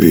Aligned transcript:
¿Qué 0.00 0.06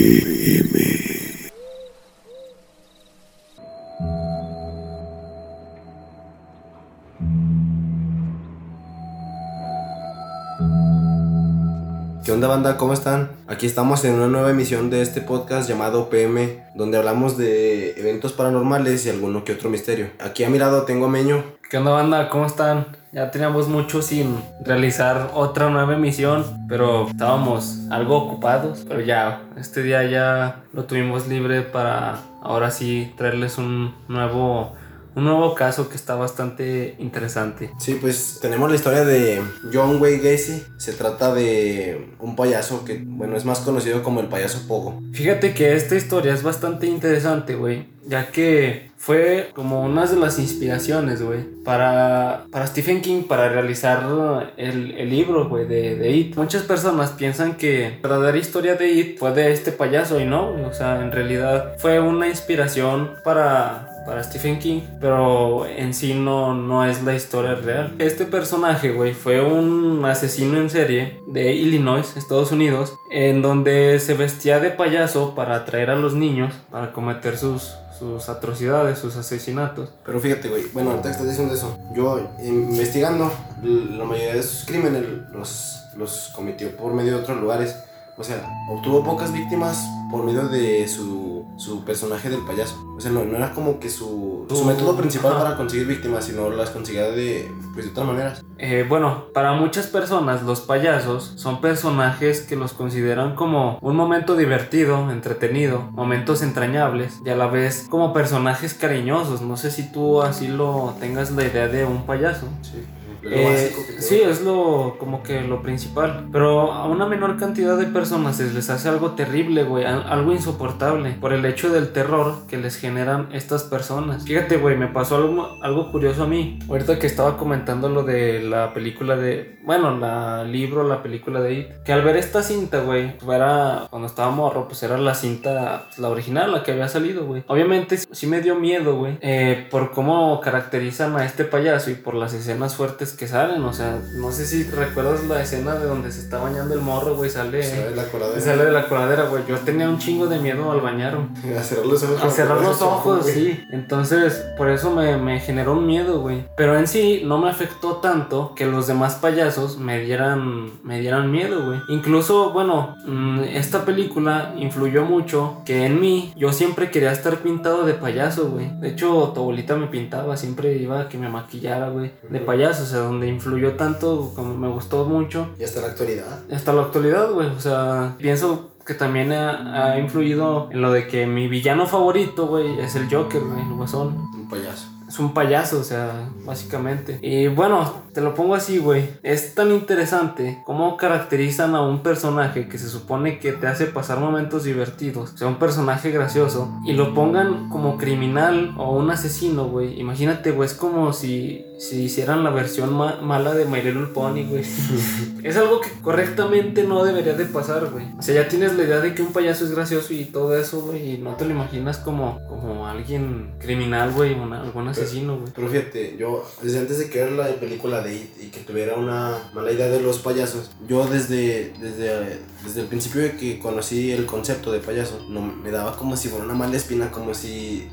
onda 12.31 12.47
banda? 12.47 12.77
¿Cómo 12.77 12.93
están? 12.93 13.31
Aquí 13.47 13.65
estamos 13.65 14.05
en 14.05 14.13
una 14.13 14.27
nueva 14.27 14.51
emisión 14.51 14.91
de 14.91 15.01
este 15.01 15.21
podcast 15.21 15.67
llamado 15.67 16.11
PM, 16.11 16.63
donde 16.75 16.99
hablamos 16.99 17.39
de 17.39 17.99
eventos 17.99 18.33
paranormales 18.33 19.07
y 19.07 19.09
alguno 19.09 19.43
que 19.43 19.53
otro 19.53 19.71
misterio. 19.71 20.11
Aquí 20.19 20.43
a 20.43 20.51
mi 20.51 20.59
lado 20.59 20.83
tengo 20.83 21.07
a 21.07 21.09
Meño. 21.09 21.43
¿Qué 21.67 21.79
onda 21.79 21.89
banda? 21.89 22.29
¿Cómo 22.29 22.45
están? 22.45 22.98
Ya 23.11 23.31
teníamos 23.31 23.67
mucho 23.67 24.03
sin 24.03 24.39
realizar 24.63 25.31
otra 25.33 25.69
nueva 25.71 25.95
emisión, 25.95 26.45
pero 26.67 27.07
estábamos 27.07 27.87
algo 27.89 28.15
ocupados, 28.15 28.85
pero 28.87 29.01
ya, 29.01 29.41
este 29.57 29.81
día 29.81 30.03
ya 30.03 30.61
lo 30.73 30.85
tuvimos 30.85 31.27
libre 31.27 31.63
para 31.63 32.19
ahora 32.43 32.69
sí 32.69 33.11
traerles 33.17 33.57
un 33.57 33.95
nuevo 34.07 34.75
un 35.15 35.23
nuevo 35.25 35.55
caso 35.55 35.89
que 35.89 35.95
está 35.95 36.15
bastante 36.15 36.95
interesante. 36.99 37.71
Sí, 37.79 37.97
pues 37.99 38.39
tenemos 38.41 38.69
la 38.69 38.75
historia 38.75 39.03
de 39.03 39.41
John 39.73 40.01
Wayne 40.01 40.19
Gacy. 40.19 40.63
Se 40.77 40.93
trata 40.93 41.33
de 41.33 42.13
un 42.19 42.35
payaso 42.35 42.85
que, 42.85 43.01
bueno, 43.05 43.35
es 43.35 43.45
más 43.45 43.59
conocido 43.59 44.03
como 44.03 44.21
el 44.21 44.27
payaso 44.27 44.67
Pogo. 44.67 45.01
Fíjate 45.13 45.53
que 45.53 45.75
esta 45.75 45.95
historia 45.95 46.33
es 46.33 46.43
bastante 46.43 46.87
interesante, 46.87 47.55
güey, 47.55 47.87
ya 48.05 48.31
que 48.31 48.89
fue 48.97 49.51
como 49.53 49.81
una 49.81 50.05
de 50.05 50.17
las 50.17 50.39
inspiraciones, 50.39 51.21
güey, 51.21 51.43
para, 51.63 52.45
para 52.51 52.67
Stephen 52.67 53.01
King 53.01 53.23
para 53.23 53.47
realizar 53.47 54.51
el, 54.57 54.91
el 54.91 55.09
libro, 55.09 55.47
güey, 55.47 55.65
de, 55.65 55.95
de 55.95 56.11
It. 56.11 56.35
Muchas 56.35 56.63
personas 56.63 57.11
piensan 57.11 57.55
que 57.55 57.99
la 58.03 58.09
verdadera 58.09 58.37
historia 58.37 58.75
de 58.75 58.91
It 58.91 59.19
fue 59.19 59.31
de 59.31 59.53
este 59.53 59.71
payaso 59.71 60.19
y 60.19 60.25
no, 60.25 60.51
o 60.67 60.73
sea, 60.73 61.01
en 61.01 61.11
realidad 61.11 61.75
fue 61.77 61.99
una 62.01 62.27
inspiración 62.27 63.13
para 63.23 63.88
para 64.05 64.23
Stephen 64.23 64.59
King, 64.59 64.81
pero 64.99 65.65
en 65.65 65.93
sí 65.93 66.13
no, 66.13 66.53
no 66.53 66.85
es 66.85 67.03
la 67.03 67.15
historia 67.15 67.55
real. 67.55 67.95
Este 67.99 68.25
personaje, 68.25 68.91
güey, 68.91 69.13
fue 69.13 69.41
un 69.41 70.03
asesino 70.05 70.57
en 70.57 70.69
serie 70.69 71.21
de 71.27 71.53
Illinois, 71.53 72.15
Estados 72.15 72.51
Unidos, 72.51 72.93
en 73.11 73.41
donde 73.41 73.99
se 73.99 74.13
vestía 74.13 74.59
de 74.59 74.71
payaso 74.71 75.35
para 75.35 75.55
atraer 75.55 75.89
a 75.89 75.95
los 75.95 76.13
niños 76.13 76.53
para 76.71 76.91
cometer 76.91 77.37
sus, 77.37 77.73
sus 77.97 78.29
atrocidades, 78.29 78.97
sus 78.97 79.15
asesinatos. 79.15 79.91
Pero 80.05 80.19
fíjate, 80.19 80.49
güey, 80.49 80.63
bueno, 80.73 80.91
ahorita 80.91 81.11
estás 81.11 81.27
diciendo 81.27 81.53
eso, 81.53 81.77
yo 81.93 82.29
investigando, 82.41 83.31
la 83.61 84.05
mayoría 84.05 84.35
de 84.35 84.43
sus 84.43 84.65
crímenes 84.65 85.03
los, 85.33 85.83
los 85.97 86.31
cometió 86.35 86.75
por 86.75 86.93
medio 86.93 87.17
de 87.17 87.21
otros 87.23 87.39
lugares. 87.39 87.75
O 88.17 88.23
sea, 88.23 88.45
obtuvo 88.69 89.03
pocas 89.03 89.31
víctimas 89.31 89.85
por 90.11 90.25
medio 90.25 90.47
de 90.49 90.87
su, 90.87 91.28
su 91.59 91.83
personaje 91.83 92.29
del 92.29 92.39
payaso. 92.41 92.75
O 92.95 93.01
sea, 93.01 93.11
no, 93.11 93.25
no 93.25 93.35
era 93.35 93.53
como 93.53 93.79
que 93.79 93.89
su, 93.89 94.45
su 94.49 94.65
método 94.65 94.95
principal 94.95 95.33
para 95.33 95.57
conseguir 95.57 95.87
víctimas, 95.87 96.25
sino 96.25 96.49
las 96.49 96.69
conseguía 96.69 97.11
de, 97.11 97.51
pues, 97.73 97.85
de 97.85 97.91
otras 97.91 98.07
maneras. 98.07 98.45
Eh, 98.57 98.85
bueno, 98.87 99.25
para 99.33 99.53
muchas 99.53 99.87
personas 99.87 100.43
los 100.43 100.61
payasos 100.61 101.33
son 101.35 101.61
personajes 101.61 102.41
que 102.41 102.55
los 102.55 102.73
consideran 102.73 103.35
como 103.35 103.77
un 103.81 103.95
momento 103.95 104.35
divertido, 104.35 105.11
entretenido, 105.11 105.81
momentos 105.91 106.41
entrañables 106.41 107.19
y 107.25 107.29
a 107.29 107.35
la 107.35 107.47
vez 107.47 107.87
como 107.89 108.13
personajes 108.13 108.73
cariñosos. 108.73 109.41
No 109.41 109.57
sé 109.57 109.69
si 109.69 109.91
tú 109.91 110.21
así 110.21 110.47
lo 110.47 110.95
tengas 110.99 111.31
la 111.31 111.43
idea 111.43 111.67
de 111.67 111.85
un 111.85 112.05
payaso. 112.05 112.47
Sí. 112.61 112.85
Eh, 113.23 113.71
sí, 113.99 114.21
es 114.21 114.41
lo 114.41 114.95
como 114.99 115.23
que 115.23 115.41
lo 115.41 115.61
principal. 115.61 116.27
Pero 116.31 116.71
a 116.71 116.87
una 116.87 117.05
menor 117.05 117.37
cantidad 117.37 117.77
de 117.77 117.85
personas 117.85 118.37
se 118.37 118.51
les 118.51 118.69
hace 118.69 118.89
algo 118.89 119.11
terrible, 119.11 119.63
güey, 119.63 119.85
algo 119.85 120.31
insoportable 120.31 121.11
por 121.19 121.33
el 121.33 121.45
hecho 121.45 121.69
del 121.69 121.91
terror 121.91 122.47
que 122.47 122.57
les 122.57 122.75
generan 122.77 123.29
estas 123.33 123.63
personas. 123.63 124.23
Fíjate, 124.25 124.57
güey, 124.57 124.77
me 124.77 124.87
pasó 124.87 125.17
algo, 125.17 125.57
algo 125.61 125.91
curioso 125.91 126.23
a 126.23 126.27
mí. 126.27 126.59
Ahorita 126.69 126.99
que 126.99 127.07
estaba 127.07 127.37
comentando 127.37 127.89
lo 127.89 128.03
de 128.03 128.41
la 128.43 128.73
película 128.73 129.15
de, 129.15 129.59
bueno, 129.63 129.97
la 129.97 130.43
libro, 130.43 130.83
la 130.83 131.01
película 131.01 131.41
de 131.41 131.53
It, 131.53 131.67
que 131.83 131.93
al 131.93 132.01
ver 132.03 132.17
esta 132.17 132.43
cinta, 132.43 132.81
güey, 132.81 133.17
pues 133.17 133.35
era 133.35 133.87
cuando 133.89 134.07
estaba 134.07 134.31
morro, 134.31 134.67
pues 134.67 134.81
era 134.83 134.97
la 134.97 135.13
cinta, 135.13 135.87
la 135.97 136.09
original, 136.09 136.51
la 136.51 136.63
que 136.63 136.71
había 136.71 136.87
salido, 136.87 137.25
güey. 137.25 137.43
Obviamente 137.47 137.97
sí 137.97 138.27
me 138.27 138.41
dio 138.41 138.55
miedo, 138.55 138.95
güey, 138.95 139.17
eh, 139.21 139.67
por 139.69 139.91
cómo 139.91 140.39
caracterizan 140.41 141.15
a 141.17 141.25
este 141.25 141.45
payaso 141.45 141.91
y 141.91 141.95
por 141.95 142.15
las 142.15 142.33
escenas 142.33 142.75
fuertes 142.75 143.08
que 143.11 143.27
salen, 143.27 143.63
o 143.63 143.73
sea, 143.73 143.99
no 144.15 144.31
sé 144.31 144.45
si 144.45 144.63
recuerdas 144.63 145.23
la 145.25 145.41
escena 145.41 145.75
de 145.75 145.85
donde 145.85 146.11
se 146.11 146.21
está 146.21 146.39
bañando 146.39 146.73
el 146.73 146.81
morro, 146.81 147.15
güey, 147.15 147.29
sale, 147.29 147.63
Sale 147.63 147.89
de 147.89 147.95
la 147.95 148.03
coladera. 148.05 148.41
sale 148.41 148.65
de 148.65 148.71
la 148.71 148.87
coladera, 148.87 149.23
güey. 149.25 149.43
Yo 149.47 149.57
tenía 149.57 149.89
un 149.89 149.97
chingo 149.99 150.27
de 150.27 150.39
miedo 150.39 150.71
al 150.71 150.81
bañar, 150.81 151.15
güey. 151.15 151.57
A 151.57 151.63
cerrar 151.63 151.85
los 151.85 152.03
ojos. 152.03 152.23
A 152.23 152.29
cerrar 152.29 152.61
los 152.61 152.81
ojos, 152.81 153.25
sí. 153.25 153.61
Entonces, 153.71 154.33
por 154.57 154.69
eso 154.69 154.91
me, 154.91 155.17
me 155.17 155.39
generó 155.39 155.73
un 155.73 155.85
miedo, 155.85 156.21
güey. 156.21 156.45
Pero 156.55 156.77
en 156.77 156.87
sí, 156.87 157.23
no 157.25 157.37
me 157.37 157.49
afectó 157.49 157.97
tanto 157.97 158.53
que 158.55 158.65
los 158.65 158.87
demás 158.87 159.15
payasos 159.15 159.77
me 159.77 159.99
dieran, 159.99 160.83
me 160.83 160.99
dieran 160.99 161.31
miedo, 161.31 161.65
güey. 161.65 161.79
Incluso, 161.89 162.51
bueno, 162.51 162.95
mm, 163.05 163.39
esta 163.43 163.85
película 163.85 164.53
influyó 164.57 165.05
mucho 165.05 165.61
que 165.65 165.85
en 165.85 165.99
mí 165.99 166.33
yo 166.35 166.51
siempre 166.53 166.91
quería 166.91 167.11
estar 167.11 167.37
pintado 167.37 167.85
de 167.85 167.93
payaso, 167.93 168.49
güey. 168.49 168.69
De 168.79 168.89
hecho, 168.89 169.31
tu 169.33 169.41
abuelita 169.41 169.75
me 169.75 169.87
pintaba, 169.87 170.37
siempre 170.37 170.75
iba 170.77 171.01
a 171.01 171.09
que 171.09 171.17
me 171.17 171.29
maquillara, 171.29 171.89
güey, 171.89 172.11
de 172.29 172.39
payaso. 172.39 172.83
O 172.83 172.85
sea, 172.85 172.98
donde 172.99 173.27
influyó 173.27 173.73
tanto, 173.75 174.31
como 174.35 174.55
me 174.55 174.67
gustó 174.67 175.05
mucho, 175.05 175.47
Y 175.59 175.63
hasta 175.63 175.81
la 175.81 175.87
actualidad. 175.87 176.43
hasta 176.51 176.73
la 176.73 176.81
actualidad, 176.83 177.31
güey. 177.31 177.47
O 177.47 177.59
sea, 177.59 178.15
pienso 178.17 178.71
que 178.85 178.93
también 178.93 179.31
ha, 179.31 179.91
ha 179.93 179.99
influido 179.99 180.69
en 180.71 180.81
lo 180.81 180.91
de 180.91 181.07
que 181.07 181.25
mi 181.27 181.47
villano 181.47 181.85
favorito, 181.85 182.47
güey, 182.47 182.79
es 182.79 182.95
el 182.95 183.07
Joker, 183.09 183.41
güey, 183.41 183.61
el 183.61 183.73
guasón. 183.73 184.17
Un 184.33 184.49
payaso. 184.49 184.87
Es 185.09 185.19
un 185.19 185.33
payaso, 185.33 185.79
o 185.79 185.83
sea, 185.83 186.29
básicamente. 186.45 187.19
Y 187.21 187.47
bueno, 187.47 188.03
te 188.13 188.21
lo 188.21 188.33
pongo 188.35 188.55
así, 188.55 188.77
güey. 188.77 189.09
Es 189.23 189.55
tan 189.55 189.71
interesante 189.71 190.61
cómo 190.65 190.95
caracterizan 190.97 191.75
a 191.75 191.81
un 191.81 192.01
personaje 192.03 192.69
que 192.69 192.77
se 192.77 192.87
supone 192.87 193.39
que 193.39 193.51
te 193.51 193.67
hace 193.67 193.85
pasar 193.87 194.19
momentos 194.19 194.63
divertidos, 194.63 195.33
o 195.33 195.37
sea, 195.37 195.47
un 195.47 195.55
personaje 195.59 196.11
gracioso, 196.11 196.71
y 196.85 196.93
lo 196.93 197.13
pongan 197.13 197.69
como 197.69 197.97
criminal 197.97 198.73
o 198.77 198.95
un 198.95 199.09
asesino, 199.11 199.65
güey. 199.65 199.99
Imagínate, 199.99 200.51
güey, 200.51 200.67
es 200.69 200.75
como 200.75 201.11
si, 201.11 201.65
si 201.79 202.03
hicieran 202.03 202.43
la 202.43 202.51
versión 202.51 202.93
ma- 202.93 203.19
mala 203.21 203.53
de 203.55 203.65
My 203.65 203.81
Little 203.81 204.07
Pony, 204.07 204.43
güey. 204.47 204.63
es 205.43 205.57
algo 205.57 205.81
que 205.81 205.89
correctamente 206.03 206.83
no 206.83 207.03
debería 207.03 207.33
de 207.33 207.45
pasar, 207.45 207.87
güey. 207.91 208.05
O 208.17 208.21
sea, 208.21 208.35
ya 208.35 208.47
tienes 208.47 208.75
la 208.75 208.83
idea 208.83 208.99
de 208.99 209.13
que 209.15 209.21
un 209.23 209.33
payaso 209.33 209.65
es 209.65 209.71
gracioso 209.71 210.13
y 210.13 210.25
todo 210.25 210.55
eso, 210.57 210.81
güey, 210.81 211.15
y 211.15 211.17
no 211.17 211.31
te 211.35 211.45
lo 211.45 211.51
imaginas 211.51 211.97
como, 211.97 212.39
como 212.47 212.87
alguien 212.87 213.55
criminal, 213.59 214.11
güey, 214.11 214.33
una- 214.33 214.61
algún 214.61 214.87
asesino, 215.03 215.37
güey. 215.37 215.51
Pero 215.53 215.69
fíjate, 215.69 216.17
yo 216.17 216.45
desde 216.61 216.79
antes 216.79 216.97
de 216.99 217.09
que 217.09 217.23
ver 217.23 217.31
la 217.33 217.47
película 217.55 218.01
de 218.01 218.15
It 218.15 218.43
y 218.43 218.47
que 218.47 218.61
tuviera 218.61 218.95
una 218.95 219.49
mala 219.53 219.71
idea 219.71 219.87
de 219.87 220.01
los 220.01 220.19
payasos, 220.19 220.71
yo 220.87 221.05
desde, 221.07 221.73
desde, 221.79 222.39
desde 222.63 222.81
el 222.81 222.87
principio 222.87 223.21
de 223.21 223.37
que 223.37 223.59
conocí 223.59 224.11
el 224.11 224.25
concepto 224.25 224.71
de 224.71 224.79
payaso, 224.79 225.25
no, 225.29 225.41
me 225.41 225.71
daba 225.71 225.95
como 225.95 226.15
si 226.15 226.29
fuera 226.29 226.45
una 226.45 226.53
mala 226.53 226.77
espina, 226.77 227.11
como 227.11 227.33
si 227.33 227.87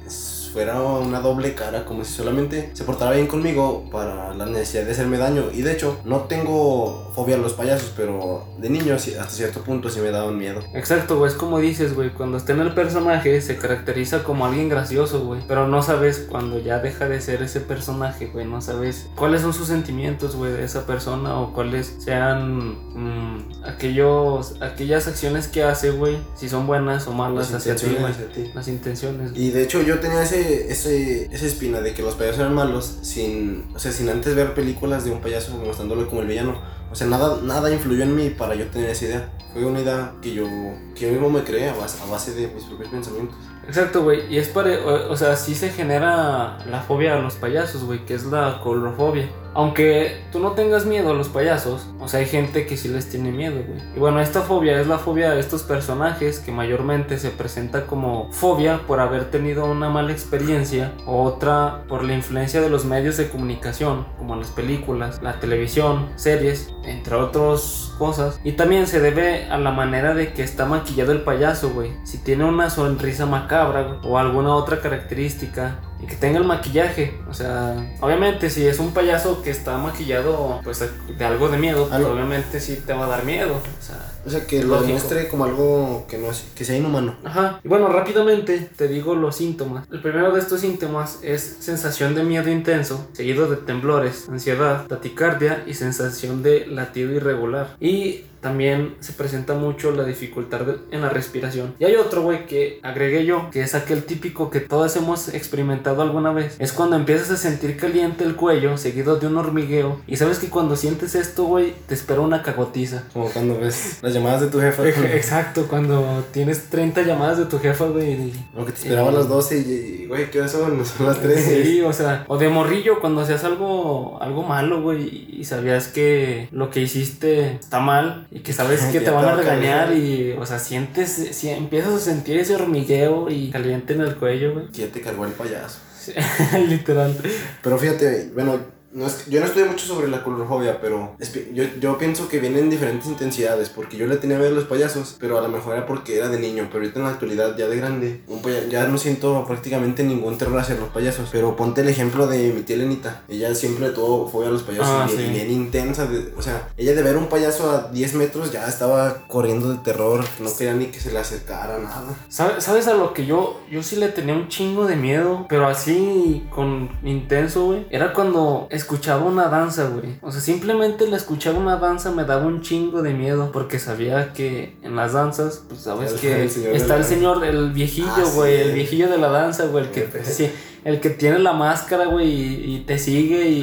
fuera 0.56 0.80
una 0.80 1.20
doble 1.20 1.54
cara, 1.54 1.84
como 1.84 2.02
si 2.02 2.14
solamente 2.14 2.70
se 2.72 2.84
portara 2.84 3.12
bien 3.12 3.26
conmigo 3.26 3.84
para 3.92 4.32
la 4.32 4.46
necesidad 4.46 4.84
de 4.84 4.92
hacerme 4.92 5.18
daño. 5.18 5.50
Y 5.52 5.60
de 5.60 5.72
hecho, 5.72 6.00
no 6.06 6.20
tengo 6.20 7.12
fobia 7.14 7.34
a 7.34 7.38
los 7.38 7.52
payasos, 7.52 7.92
pero 7.94 8.46
de 8.56 8.70
niño 8.70 8.94
hasta 8.94 9.28
cierto 9.28 9.60
punto 9.60 9.90
sí 9.90 10.00
me 10.00 10.10
daban 10.10 10.38
miedo. 10.38 10.62
Exacto, 10.72 11.18
güey, 11.18 11.30
es 11.30 11.36
como 11.36 11.58
dices, 11.58 11.94
güey, 11.94 12.08
cuando 12.08 12.38
está 12.38 12.54
en 12.54 12.60
el 12.60 12.72
personaje 12.72 13.42
se 13.42 13.56
caracteriza 13.56 14.24
como 14.24 14.46
alguien 14.46 14.70
gracioso, 14.70 15.26
güey, 15.26 15.42
pero 15.46 15.68
no 15.68 15.82
sabes 15.82 16.26
cuando 16.30 16.58
ya 16.58 16.78
deja 16.78 17.06
de 17.06 17.20
ser 17.20 17.42
ese 17.42 17.60
personaje, 17.60 18.26
güey, 18.26 18.46
no 18.46 18.62
sabes 18.62 19.10
cuáles 19.14 19.42
son 19.42 19.52
sus 19.52 19.66
sentimientos, 19.66 20.36
güey, 20.36 20.52
de 20.52 20.64
esa 20.64 20.86
persona 20.86 21.38
o 21.38 21.52
cuáles 21.52 21.96
sean 21.98 22.76
mm, 22.94 23.64
aquellos, 23.66 24.54
aquellas 24.62 25.06
acciones 25.06 25.48
que 25.48 25.64
hace, 25.64 25.90
güey, 25.90 26.16
si 26.34 26.48
son 26.48 26.66
buenas 26.66 27.06
o 27.06 27.12
malas 27.12 27.50
Las 27.50 27.66
hacia 27.66 27.76
ti, 27.76 28.50
las 28.54 28.68
intenciones. 28.68 29.32
Y 29.34 29.50
de 29.50 29.62
hecho 29.62 29.82
yo 29.82 29.98
tenía 29.98 30.22
ese, 30.22 30.45
ese, 30.46 31.26
esa 31.32 31.46
espina 31.46 31.80
de 31.80 31.94
que 31.94 32.02
los 32.02 32.14
payasos 32.14 32.40
eran 32.40 32.54
malos 32.54 32.98
sin, 33.02 33.64
o 33.74 33.78
sea, 33.78 33.92
sin 33.92 34.08
antes 34.08 34.34
ver 34.34 34.54
películas 34.54 35.04
de 35.04 35.10
un 35.10 35.20
payaso 35.20 35.56
mostrándolo 35.58 36.08
como 36.08 36.22
el 36.22 36.28
villano. 36.28 36.60
O 36.90 36.94
sea, 36.94 37.06
nada, 37.06 37.40
nada 37.42 37.72
influyó 37.72 38.02
en 38.04 38.14
mí 38.14 38.30
para 38.30 38.54
yo 38.54 38.66
tener 38.68 38.90
esa 38.90 39.04
idea. 39.04 39.28
Fue 39.52 39.64
una 39.64 39.80
idea 39.80 40.14
que 40.22 40.32
yo, 40.32 40.46
que 40.94 41.06
yo 41.06 41.12
mismo 41.12 41.30
me 41.30 41.42
creé 41.42 41.68
a 41.68 41.74
base, 41.74 42.32
de 42.32 42.48
mis 42.48 42.64
propios 42.64 42.88
pensamientos. 42.88 43.36
Exacto, 43.66 44.02
güey. 44.02 44.32
Y 44.32 44.38
es 44.38 44.48
para. 44.48 44.70
O, 45.10 45.16
sea, 45.16 45.36
sí 45.36 45.54
se 45.54 45.70
genera 45.70 46.58
la 46.70 46.82
fobia 46.86 47.14
a 47.14 47.18
los 47.18 47.34
payasos, 47.34 47.84
güey, 47.84 48.04
que 48.04 48.14
es 48.14 48.24
la 48.24 48.60
colorofobia. 48.62 49.28
Aunque 49.56 50.20
tú 50.32 50.38
no 50.38 50.52
tengas 50.52 50.84
miedo 50.84 51.12
a 51.12 51.14
los 51.14 51.30
payasos, 51.30 51.88
o 51.98 52.08
sea, 52.08 52.20
hay 52.20 52.26
gente 52.26 52.66
que 52.66 52.76
sí 52.76 52.88
les 52.88 53.08
tiene 53.08 53.32
miedo, 53.32 53.62
güey. 53.66 53.80
Y 53.96 53.98
bueno, 53.98 54.20
esta 54.20 54.42
fobia 54.42 54.78
es 54.78 54.86
la 54.86 54.98
fobia 54.98 55.30
de 55.30 55.40
estos 55.40 55.62
personajes 55.62 56.40
que 56.40 56.52
mayormente 56.52 57.16
se 57.16 57.30
presenta 57.30 57.86
como 57.86 58.30
fobia 58.32 58.82
por 58.86 59.00
haber 59.00 59.30
tenido 59.30 59.64
una 59.64 59.88
mala 59.88 60.12
experiencia 60.12 60.92
o 61.06 61.22
otra 61.22 61.84
por 61.88 62.04
la 62.04 62.12
influencia 62.12 62.60
de 62.60 62.68
los 62.68 62.84
medios 62.84 63.16
de 63.16 63.30
comunicación, 63.30 64.04
como 64.18 64.36
las 64.36 64.50
películas, 64.50 65.22
la 65.22 65.40
televisión, 65.40 66.10
series, 66.16 66.68
entre 66.84 67.14
otras 67.14 67.94
cosas. 67.96 68.38
Y 68.44 68.52
también 68.52 68.86
se 68.86 69.00
debe 69.00 69.46
a 69.46 69.56
la 69.56 69.70
manera 69.70 70.12
de 70.12 70.34
que 70.34 70.42
está 70.42 70.66
maquillado 70.66 71.12
el 71.12 71.22
payaso, 71.22 71.70
güey. 71.70 71.92
Si 72.04 72.18
tiene 72.18 72.44
una 72.44 72.68
sonrisa 72.68 73.24
macabra 73.24 74.00
o 74.04 74.18
alguna 74.18 74.54
otra 74.54 74.82
característica 74.82 75.80
y 76.06 76.08
que 76.08 76.16
tenga 76.16 76.38
el 76.38 76.44
maquillaje. 76.44 77.18
O 77.28 77.34
sea, 77.34 77.74
obviamente 78.00 78.50
si 78.50 78.66
es 78.66 78.78
un 78.78 78.92
payaso 78.92 79.42
que 79.42 79.50
está 79.50 79.76
maquillado 79.78 80.60
pues 80.62 80.84
de 81.06 81.24
algo 81.24 81.48
de 81.48 81.58
miedo, 81.58 81.88
pues, 81.88 82.04
obviamente 82.04 82.60
sí 82.60 82.82
te 82.86 82.92
va 82.92 83.06
a 83.06 83.08
dar 83.08 83.24
miedo. 83.24 83.54
O 83.54 83.82
sea, 83.82 84.12
o 84.24 84.30
sea 84.30 84.46
que 84.46 84.62
lo 84.64 84.80
demuestre 84.80 85.28
como 85.28 85.44
algo 85.44 86.06
que 86.08 86.18
no 86.18 86.28
que 86.54 86.64
sea 86.64 86.76
inhumano. 86.76 87.16
Ajá. 87.24 87.60
Y 87.62 87.68
bueno, 87.68 87.88
rápidamente 87.88 88.58
te 88.76 88.88
digo 88.88 89.14
los 89.14 89.36
síntomas. 89.36 89.86
El 89.90 90.00
primero 90.00 90.32
de 90.32 90.40
estos 90.40 90.60
síntomas 90.60 91.20
es 91.22 91.58
sensación 91.60 92.14
de 92.14 92.24
miedo 92.24 92.50
intenso, 92.50 93.08
seguido 93.12 93.48
de 93.48 93.56
temblores, 93.56 94.28
ansiedad, 94.28 94.86
taticardia 94.86 95.62
y 95.66 95.74
sensación 95.74 96.42
de 96.42 96.66
latido 96.66 97.12
irregular. 97.12 97.76
Y 97.80 98.24
también 98.40 98.94
se 99.00 99.12
presenta 99.12 99.54
mucho 99.54 99.90
la 99.90 100.04
dificultad 100.04 100.62
en 100.90 101.02
la 101.02 101.08
respiración. 101.08 101.74
Y 101.78 101.84
hay 101.84 101.96
otro, 101.96 102.22
güey, 102.22 102.46
que 102.46 102.80
agregué 102.82 103.24
yo, 103.24 103.50
que 103.50 103.62
es 103.62 103.74
aquel 103.74 104.04
típico 104.04 104.50
que 104.50 104.60
todos 104.60 104.94
hemos 104.96 105.28
experimentado 105.28 106.02
alguna 106.02 106.32
vez. 106.32 106.56
Es 106.58 106.72
cuando 106.72 106.96
empiezas 106.96 107.30
a 107.30 107.36
sentir 107.36 107.76
caliente 107.76 108.24
el 108.24 108.36
cuello, 108.36 108.76
seguido 108.76 109.16
de 109.16 109.26
un 109.26 109.36
hormigueo. 109.36 110.00
Y 110.06 110.16
sabes 110.16 110.38
que 110.38 110.48
cuando 110.48 110.76
sientes 110.76 111.14
esto, 111.14 111.44
güey, 111.44 111.74
te 111.86 111.94
espera 111.94 112.20
una 112.20 112.42
cagotiza. 112.42 113.04
Como 113.12 113.30
cuando 113.30 113.58
ves 113.58 113.98
las 114.02 114.12
llamadas 114.14 114.40
de 114.42 114.48
tu 114.48 114.60
jefa. 114.60 114.86
Exacto, 114.88 115.66
cuando 115.68 116.24
tienes 116.32 116.70
30 116.70 117.02
llamadas 117.02 117.38
de 117.38 117.46
tu 117.46 117.58
jefa, 117.58 117.86
güey. 117.86 118.32
O 118.56 118.64
que 118.64 118.72
te 118.72 118.78
esperaba 118.78 119.08
a 119.08 119.12
las 119.12 119.28
12 119.28 119.58
y, 119.58 120.06
güey, 120.06 120.30
¿qué 120.30 120.46
son? 120.48 120.84
Son 120.84 121.06
las 121.06 121.20
3. 121.20 121.44
Sí, 121.44 121.80
o 121.80 121.92
sea, 121.92 122.24
o 122.28 122.38
de 122.38 122.48
morrillo 122.48 123.00
cuando 123.00 123.22
hacías 123.22 123.44
algo, 123.44 124.18
algo 124.20 124.42
malo, 124.42 124.82
güey, 124.82 125.26
y 125.40 125.44
sabías 125.44 125.88
que 125.88 126.48
lo 126.52 126.70
que 126.70 126.80
hiciste 126.80 127.56
está 127.56 127.80
mal 127.80 128.26
y 128.36 128.40
que 128.40 128.52
sabes 128.52 128.80
que 128.92 129.00
te 129.00 129.10
van 129.10 129.24
a 129.24 129.34
regañar 129.34 129.94
y, 129.94 130.32
o 130.32 130.44
sea, 130.44 130.58
sientes, 130.58 131.28
si 131.30 131.48
empiezas 131.48 131.94
a 131.94 132.00
sentir 132.00 132.36
ese 132.36 132.54
hormigueo 132.54 133.30
y 133.30 133.50
caliente 133.50 133.94
en 133.94 134.02
el 134.02 134.16
cuello, 134.16 134.52
güey. 134.52 134.66
Que 134.66 134.82
ya 134.82 134.88
te 134.88 135.00
cargó 135.00 135.24
el 135.24 135.32
payaso. 135.32 135.78
literal. 136.68 137.16
Pero 137.62 137.78
fíjate, 137.78 138.30
bueno, 138.34 138.60
no 138.96 139.06
es, 139.06 139.26
yo 139.26 139.40
no 139.40 139.46
estudié 139.46 139.66
mucho 139.66 139.84
sobre 139.84 140.08
la 140.08 140.24
colorfobia, 140.24 140.80
pero 140.80 141.14
yo, 141.52 141.64
yo 141.78 141.98
pienso 141.98 142.28
que 142.28 142.40
viene 142.40 142.60
en 142.60 142.70
diferentes 142.70 143.06
intensidades, 143.06 143.68
porque 143.68 143.98
yo 143.98 144.06
le 144.06 144.16
tenía 144.16 144.38
miedo 144.38 144.52
a 144.52 144.54
los 144.54 144.64
payasos, 144.64 145.16
pero 145.20 145.36
a 145.36 145.42
lo 145.42 145.48
mejor 145.48 145.76
era 145.76 145.84
porque 145.84 146.16
era 146.16 146.28
de 146.30 146.40
niño, 146.40 146.68
pero 146.72 146.82
ahorita 146.82 147.00
en 147.00 147.04
la 147.04 147.10
actualidad, 147.10 147.58
ya 147.58 147.68
de 147.68 147.76
grande, 147.76 148.22
un 148.26 148.40
ya 148.70 148.86
no 148.86 148.96
siento 148.96 149.44
prácticamente 149.46 150.02
ningún 150.02 150.38
terror 150.38 150.58
hacia 150.58 150.76
los 150.76 150.88
payasos. 150.88 151.28
Pero 151.30 151.56
ponte 151.56 151.82
el 151.82 151.88
ejemplo 151.88 152.26
de 152.26 152.54
mi 152.54 152.62
tía 152.62 152.78
Lenita, 152.78 153.22
ella 153.28 153.54
siempre 153.54 153.90
tuvo 153.90 154.28
fobia 154.28 154.48
a 154.48 154.52
los 154.52 154.62
payasos, 154.62 154.88
ah, 154.88 155.06
bien, 155.14 155.30
bien, 155.30 155.50
intensa, 155.50 156.08
o 156.34 156.40
sea, 156.40 156.68
ella 156.78 156.94
de 156.94 157.02
ver 157.02 157.18
un 157.18 157.26
payaso 157.26 157.70
a 157.70 157.90
10 157.92 158.14
metros 158.14 158.50
ya 158.50 158.66
estaba 158.66 159.26
corriendo 159.28 159.68
de 159.68 159.78
terror, 159.78 160.24
no 160.40 160.56
quería 160.56 160.72
ni 160.72 160.86
que 160.86 161.00
se 161.00 161.12
le 161.12 161.18
acercara 161.18 161.78
nada. 161.78 162.16
¿Sabes 162.28 162.88
a 162.88 162.94
lo 162.94 163.12
que 163.12 163.26
yo, 163.26 163.60
yo 163.70 163.82
sí 163.82 163.96
le 163.96 164.08
tenía 164.08 164.34
un 164.34 164.48
chingo 164.48 164.86
de 164.86 164.96
miedo, 164.96 165.44
pero 165.50 165.66
así 165.66 166.46
con 166.48 166.88
intenso, 167.04 167.66
güey? 167.66 167.86
Era 167.90 168.14
cuando 168.14 168.68
escuchaba 168.86 169.24
una 169.24 169.48
danza, 169.48 169.88
güey. 169.88 170.16
O 170.22 170.30
sea, 170.30 170.40
simplemente 170.40 171.08
le 171.08 171.16
escuchaba 171.16 171.58
una 171.58 171.76
danza 171.76 172.12
me 172.12 172.24
daba 172.24 172.46
un 172.46 172.62
chingo 172.62 173.02
de 173.02 173.12
miedo 173.12 173.50
porque 173.52 173.80
sabía 173.80 174.32
que 174.32 174.76
en 174.82 174.94
las 174.94 175.12
danzas, 175.12 175.62
pues 175.68 175.80
sabes 175.80 176.12
que 176.12 176.44
está 176.44 176.96
el 176.96 177.04
señor, 177.04 177.44
el 177.44 177.72
viejillo, 177.72 178.06
ah, 178.16 178.30
güey, 178.36 178.60
el 178.60 178.72
viejillo 178.74 179.08
de 179.08 179.18
la 179.18 179.28
danza, 179.28 179.66
güey, 179.66 179.86
el 179.86 179.90
que 179.90 180.08
sí, 180.22 180.52
el 180.86 181.00
que 181.00 181.10
tiene 181.10 181.40
la 181.40 181.52
máscara, 181.52 182.06
güey, 182.06 182.76
y, 182.76 182.84
te 182.86 182.96
sigue 182.96 183.48
y 183.48 183.62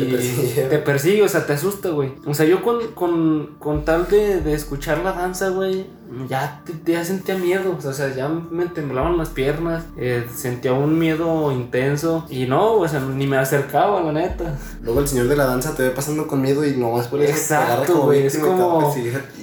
te 0.70 0.78
persigue. 0.80 1.24
o 1.24 1.30
sea, 1.30 1.46
te 1.46 1.54
asusta, 1.54 1.88
güey. 1.90 2.12
O 2.26 2.34
sea, 2.34 2.46
yo 2.46 2.62
con, 2.62 2.92
con, 2.94 3.56
con 3.60 3.86
tal 3.86 4.10
de, 4.10 4.42
de 4.42 4.54
escuchar 4.54 4.98
la 5.00 5.14
danza, 5.14 5.48
güey, 5.48 5.86
ya, 6.30 6.62
ya 6.86 7.04
sentía 7.04 7.36
miedo, 7.36 7.78
o 7.84 7.94
sea, 7.94 8.14
ya 8.14 8.28
me 8.28 8.66
temblaban 8.68 9.18
las 9.18 9.30
piernas, 9.30 9.86
eh, 9.98 10.26
sentía 10.36 10.74
un 10.74 11.00
miedo 11.00 11.52
intenso 11.52 12.26
y 12.30 12.46
no, 12.46 12.74
o 12.74 12.88
sea, 12.88 13.00
ni 13.00 13.26
me 13.26 13.38
acercaba, 13.38 14.02
la 14.02 14.12
neta. 14.12 14.58
Luego 14.82 15.00
el 15.00 15.08
señor 15.08 15.28
de 15.28 15.36
la 15.36 15.46
danza 15.46 15.76
te 15.76 15.84
ve 15.84 15.90
pasando 15.90 16.28
con 16.28 16.42
miedo 16.42 16.66
y 16.66 16.76
nomás 16.76 17.08
por 17.08 17.22
Exacto, 17.22 18.04
güey, 18.04 18.26
es 18.26 18.38
como, 18.38 18.94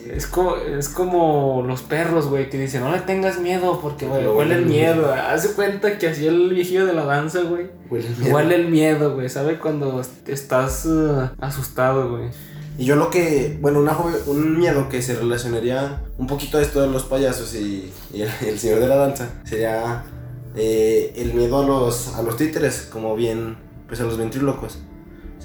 es 0.06 0.26
como, 0.26 0.56
es 0.56 0.88
como 0.88 1.64
los 1.66 1.82
perros, 1.82 2.28
güey, 2.28 2.50
que 2.50 2.58
dicen, 2.58 2.82
no 2.82 2.92
le 2.92 3.00
tengas 3.00 3.40
miedo 3.40 3.80
porque, 3.80 4.06
güey, 4.06 4.26
huele 4.26 4.56
el 4.56 4.66
miedo. 4.66 5.12
Hace 5.12 5.54
cuenta 5.54 5.98
que 5.98 6.08
así 6.08 6.26
el 6.26 6.50
viejillo 6.50 6.86
de 6.86 6.92
la 6.92 7.04
danza, 7.04 7.40
güey. 7.40 7.69
Huele 7.90 8.06
el 8.08 8.16
miedo. 8.16 8.34
Huele 8.34 8.54
el 8.54 8.68
miedo, 8.68 9.14
güey, 9.14 9.28
¿sabe? 9.28 9.58
Cuando 9.58 10.02
estás 10.26 10.86
uh, 10.86 11.30
asustado, 11.40 12.10
güey. 12.10 12.30
Y 12.78 12.84
yo 12.84 12.96
lo 12.96 13.10
que, 13.10 13.58
bueno, 13.60 13.80
una, 13.80 13.96
un 14.26 14.58
miedo 14.58 14.88
que 14.88 15.02
se 15.02 15.14
relacionaría 15.14 16.02
un 16.16 16.26
poquito 16.26 16.58
a 16.58 16.62
esto 16.62 16.80
de 16.80 16.86
los 16.86 17.04
payasos 17.04 17.54
y, 17.54 17.92
el, 18.14 18.58
señor 18.58 18.80
de 18.80 18.88
la 18.88 18.96
danza 18.96 19.28
sería 19.44 20.04
eh, 20.56 21.12
el 21.16 21.34
miedo 21.34 21.62
a 21.62 21.66
los, 21.66 22.14
a 22.14 22.22
los 22.22 22.36
títeres, 22.36 22.88
como 22.90 23.14
bien, 23.16 23.56
pues 23.86 24.00
a 24.00 24.04
los 24.04 24.16
ventrílocos. 24.16 24.78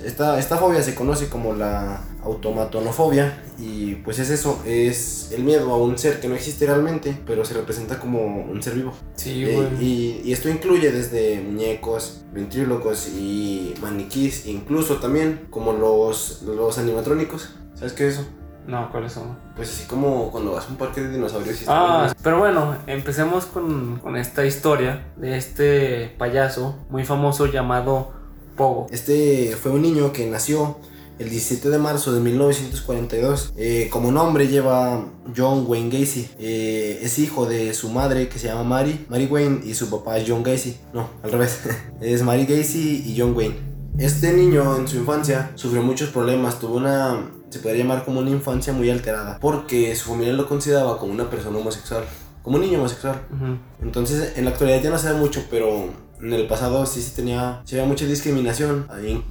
Esta, 0.03 0.38
esta 0.39 0.57
fobia 0.57 0.81
se 0.81 0.94
conoce 0.94 1.30
como 1.30 1.53
la 1.53 2.01
automatonofobia 2.24 3.42
y 3.57 3.95
pues 3.95 4.19
es 4.19 4.30
eso, 4.30 4.62
es 4.65 5.31
el 5.31 5.44
miedo 5.44 5.71
a 5.71 5.77
un 5.77 5.97
ser 5.97 6.19
que 6.19 6.27
no 6.27 6.36
existe 6.36 6.65
realmente, 6.65 7.18
pero 7.25 7.45
se 7.45 7.53
representa 7.53 8.00
como 8.00 8.25
un 8.25 8.62
ser 8.62 8.74
vivo. 8.74 8.94
Sí, 9.15 9.45
eh, 9.45 9.69
y, 9.80 10.21
y, 10.25 10.33
esto 10.33 10.50
incluye 10.50 10.92
desde 10.92 11.39
muñecos, 11.42 12.25
ventrílocos 12.33 13.07
y 13.07 13.74
maniquís, 13.81 14.45
incluso 14.47 14.97
también 14.97 15.47
como 15.50 15.71
los, 15.74 16.42
los 16.44 16.77
animatrónicos. 16.77 17.56
¿Sabes 17.75 17.94
qué 17.94 18.07
es 18.07 18.15
eso? 18.15 18.27
No, 18.68 18.89
¿cuáles 18.92 19.12
son? 19.12 19.38
Pues 19.56 19.69
así 19.69 19.88
como 19.88 20.31
cuando 20.31 20.53
vas 20.53 20.65
a 20.65 20.69
un 20.69 20.77
parque 20.77 21.01
de 21.01 21.09
dinosaurios. 21.09 21.62
Y 21.62 21.65
ah, 21.68 22.12
pero 22.24 22.39
bueno, 22.39 22.75
empecemos 22.88 23.45
con, 23.45 24.00
con 24.00 24.18
esta 24.18 24.44
historia 24.45 25.06
de 25.18 25.38
este 25.38 26.15
payaso 26.18 26.83
muy 26.89 27.06
famoso 27.06 27.45
llamado 27.45 28.25
Pogo. 28.56 28.88
Este 28.92 29.56
fue 29.62 29.72
un 29.72 29.81
niño 29.81 30.12
que 30.13 30.25
nació 30.25 30.78
el 31.19 31.30
17 31.30 31.69
de 31.69 31.78
marzo 31.78 32.13
de 32.13 32.19
1942. 32.19 33.54
Eh, 33.57 33.90
como 33.92 34.12
nombre 34.12 34.48
lleva 34.48 35.06
John 35.36 35.66
Wayne 35.68 35.90
Gacy. 35.90 36.30
Eh, 36.40 37.00
es 37.02 37.19
hijo 37.19 37.45
de 37.45 37.74
su 37.74 37.90
madre 37.90 38.28
que 38.28 38.40
se 38.40 38.47
llama 38.47 38.64
Mary, 38.64 39.06
Mary 39.09 39.28
Wayne, 39.28 39.62
y 39.64 39.74
su 39.74 39.90
papá 39.90 40.18
es 40.18 40.26
John 40.28 40.44
Gacy. 40.44 40.78
No, 40.94 41.09
al 41.24 41.31
revés. 41.31 41.59
es 42.02 42.24
Mary 42.24 42.45
Gacy 42.45 43.04
y 43.06 43.16
John 43.18 43.35
Wayne. 43.35 43.76
Este 43.97 44.33
niño 44.33 44.76
en 44.76 44.88
su 44.90 44.97
infancia 44.97 45.52
sufrió 45.56 45.81
muchos 45.81 46.09
problemas, 46.09 46.59
tuvo 46.59 46.76
una, 46.76 47.31
se 47.50 47.59
podría 47.59 47.83
llamar 47.83 48.04
como 48.04 48.19
una 48.19 48.30
infancia 48.30 48.74
muy 48.74 48.90
alterada, 48.90 49.40
porque 49.40 49.95
su 49.95 50.09
familia 50.09 50.33
lo 50.33 50.50
consideraba 50.50 50.97
como 50.97 51.14
una 51.14 51.30
persona 51.30 51.57
homosexual, 51.57 52.04
como 52.44 52.57
un 52.57 52.64
niño 52.64 52.80
homosexual. 52.80 53.21
Entonces, 53.81 54.33
en 54.35 54.44
la 54.44 54.52
actualidad 54.52 54.81
ya 54.81 54.90
no 54.90 54.97
sabe 54.97 55.18
mucho, 55.18 55.45
pero 55.50 55.92
en 56.25 56.33
el 56.33 56.47
pasado 56.47 56.85
sí, 56.85 57.01
sí 57.01 57.15
tenía, 57.15 57.61
sí 57.65 57.75
había 57.75 57.87
mucha 57.87 58.05
discriminación. 58.05 58.87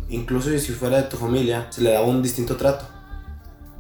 Incluso 0.09 0.57
si 0.59 0.73
fuera 0.73 0.99
de 0.99 1.03
tu 1.05 1.17
familia, 1.17 1.67
se 1.71 1.83
le 1.83 1.93
daba 1.93 2.07
un 2.07 2.23
distinto 2.23 2.57
trato. 2.57 2.87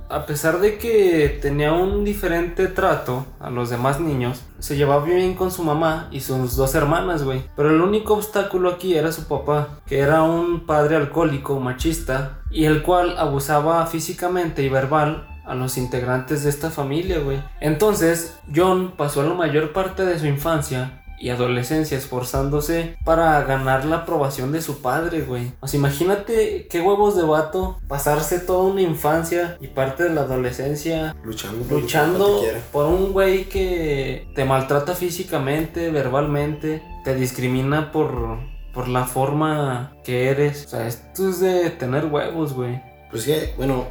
A 0.09 0.27
pesar 0.27 0.61
de 0.61 0.79
que 0.79 1.39
tenía 1.41 1.73
un 1.73 2.05
diferente 2.05 2.67
trato 2.67 3.27
a 3.41 3.51
los 3.51 3.71
demás 3.71 4.01
niños, 4.01 4.43
se 4.59 4.77
llevaba 4.77 5.05
bien 5.05 5.35
con 5.35 5.51
su 5.51 5.63
mamá 5.63 6.09
y 6.11 6.21
sus 6.21 6.57
dos 6.57 6.75
hermanas, 6.75 7.23
güey. 7.25 7.43
Pero 7.57 7.71
el 7.71 7.81
único 7.81 8.15
obstáculo 8.15 8.69
aquí 8.69 8.97
era 8.97 9.13
su 9.13 9.25
papá, 9.25 9.81
que 9.87 10.01
era 10.01 10.23
un 10.23 10.67
padre 10.67 10.97
alcohólico, 10.97 11.59
machista, 11.59 12.43
y 12.51 12.67
el 12.67 12.83
cual 12.83 13.17
abusaba 13.19 13.87
físicamente 13.87 14.63
y 14.63 14.69
verbal 14.69 15.27
a 15.47 15.55
los 15.55 15.79
integrantes 15.79 16.45
de 16.45 16.51
esta 16.51 16.71
familia, 16.71 17.19
güey. 17.19 17.43
Entonces, 17.61 18.37
John 18.55 18.95
pasó 18.97 19.23
la 19.23 19.35
mayor 19.35 19.73
parte 19.73 20.05
de 20.05 20.19
su 20.19 20.27
infancia 20.27 21.04
y 21.25 21.31
adolescencia 21.31 21.97
esforzándose 21.97 22.99
para 23.03 23.43
ganar 23.45 23.87
la 23.87 23.97
aprobación 23.97 24.53
de 24.53 24.61
su 24.61 24.83
padre, 24.83 25.23
güey. 25.23 25.53
O 25.61 25.67
sea, 25.67 25.79
imagínate 25.79 26.67
qué 26.69 26.83
huevos 26.83 27.17
de 27.17 27.23
vato 27.23 27.79
pasarse 27.89 28.41
toda 28.41 28.65
una 28.65 28.83
infancia 28.83 29.57
y 29.59 29.69
parte 29.69 30.03
de 30.03 30.11
la 30.11 30.21
adolescencia 30.21 31.17
luchando, 31.25 31.65
por, 31.65 31.81
luchando 31.81 32.43
por 32.71 32.85
un 32.89 33.15
güey 33.15 33.47
que 33.47 34.29
te 34.35 34.45
maltrata 34.45 34.95
físicamente, 34.95 35.91
verbalmente, 35.91 36.83
te 37.05 37.15
discrimina 37.15 37.91
por, 37.91 38.41
por 38.75 38.89
la 38.89 39.07
forma 39.07 39.97
que 40.05 40.29
eres. 40.29 40.67
O 40.67 40.69
sea, 40.69 40.87
esto 40.87 41.31
es 41.31 41.41
de 41.41 41.71
tener 41.71 42.05
huevos, 42.05 42.53
güey. 42.53 42.83
Pues 43.11 43.25
que, 43.25 43.55
bueno, 43.57 43.87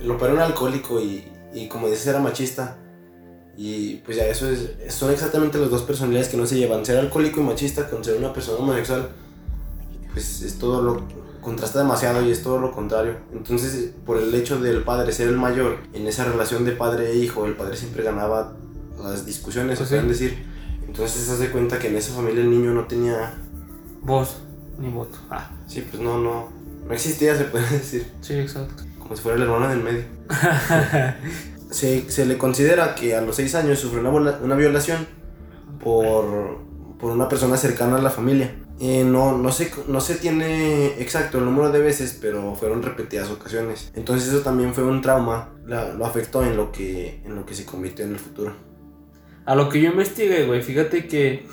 lo 0.00 0.16
para 0.16 0.32
un 0.32 0.40
alcohólico 0.40 0.98
y, 1.02 1.30
y 1.52 1.68
como 1.68 1.88
dices 1.88 2.06
era 2.06 2.20
machista 2.20 2.78
y 3.56 3.96
pues 3.96 4.16
ya 4.16 4.26
eso 4.26 4.48
es, 4.50 4.70
son 4.88 5.10
exactamente 5.10 5.58
las 5.58 5.70
dos 5.70 5.82
personalidades 5.82 6.28
que 6.28 6.36
no 6.36 6.46
se 6.46 6.56
llevan, 6.56 6.84
ser 6.86 6.98
alcohólico 6.98 7.40
y 7.40 7.44
machista 7.44 7.88
con 7.88 8.02
ser 8.04 8.16
una 8.16 8.32
persona 8.32 8.58
homosexual. 8.58 9.10
pues 10.12 10.42
es 10.42 10.58
todo 10.58 10.82
lo 10.82 11.02
contrasta 11.42 11.80
demasiado 11.80 12.22
y 12.22 12.30
es 12.30 12.42
todo 12.42 12.58
lo 12.58 12.72
contrario. 12.72 13.16
Entonces, 13.32 13.90
por 14.06 14.18
el 14.18 14.34
hecho 14.34 14.60
del 14.60 14.84
padre 14.84 15.12
ser 15.12 15.28
el 15.28 15.36
mayor, 15.36 15.78
en 15.92 16.06
esa 16.06 16.24
relación 16.24 16.64
de 16.64 16.72
padre 16.72 17.10
e 17.10 17.16
hijo, 17.16 17.44
el 17.46 17.54
padre 17.54 17.76
siempre 17.76 18.02
ganaba 18.02 18.52
las 19.02 19.26
discusiones, 19.26 19.78
Pues 19.78 19.88
se 19.88 19.96
pueden 19.96 20.08
decir. 20.08 20.46
Entonces, 20.86 21.22
se 21.22 21.32
hace 21.32 21.50
cuenta 21.50 21.78
que 21.78 21.88
en 21.88 21.96
esa 21.96 22.14
familia 22.14 22.42
el 22.42 22.50
niño 22.50 22.72
no 22.72 22.84
tenía, 22.86 23.34
Voz 24.02 24.36
ni 24.78 24.88
voto. 24.90 25.18
Ah, 25.30 25.50
sí, 25.66 25.86
pues 25.88 26.02
no, 26.02 26.18
no, 26.18 26.48
no 26.86 26.92
existía, 26.92 27.36
se 27.36 27.44
puede 27.44 27.68
decir, 27.70 28.06
sí, 28.20 28.34
exacto. 28.34 28.84
como 28.98 29.14
si 29.16 29.22
fuera 29.22 29.36
el 29.36 29.42
hermano 29.42 29.68
del 29.68 29.82
medio. 29.82 30.04
se, 31.72 32.10
se 32.10 32.26
le 32.26 32.38
considera 32.38 32.94
que 32.94 33.14
a 33.16 33.20
los 33.20 33.36
6 33.36 33.54
años 33.56 33.78
sufrió 33.80 34.08
una, 34.10 34.38
una 34.42 34.54
violación 34.54 35.06
por, 35.82 36.58
por 36.98 37.12
una 37.12 37.28
persona 37.28 37.56
cercana 37.56 37.96
a 37.96 38.02
la 38.02 38.10
familia. 38.10 38.54
Eh, 38.80 39.04
no, 39.04 39.36
no, 39.38 39.52
se, 39.52 39.70
no 39.86 40.00
se 40.00 40.16
tiene 40.16 40.86
exacto 41.00 41.38
el 41.38 41.44
número 41.44 41.70
de 41.70 41.78
veces, 41.80 42.18
pero 42.20 42.54
fueron 42.56 42.82
repetidas 42.82 43.30
ocasiones. 43.30 43.92
Entonces 43.94 44.28
eso 44.28 44.40
también 44.40 44.74
fue 44.74 44.82
un 44.84 45.00
trauma, 45.02 45.50
la- 45.66 45.92
lo 45.94 46.04
afectó 46.04 46.42
en 46.42 46.56
lo, 46.56 46.72
que, 46.72 47.20
en 47.24 47.36
lo 47.36 47.46
que 47.46 47.54
se 47.54 47.64
convirtió 47.64 48.04
en 48.04 48.12
el 48.12 48.18
futuro. 48.18 48.52
A 49.44 49.54
lo 49.54 49.68
que 49.68 49.80
yo 49.80 49.90
investigué, 49.90 50.46
güey, 50.46 50.62
fíjate 50.62 51.06
que 51.06 51.46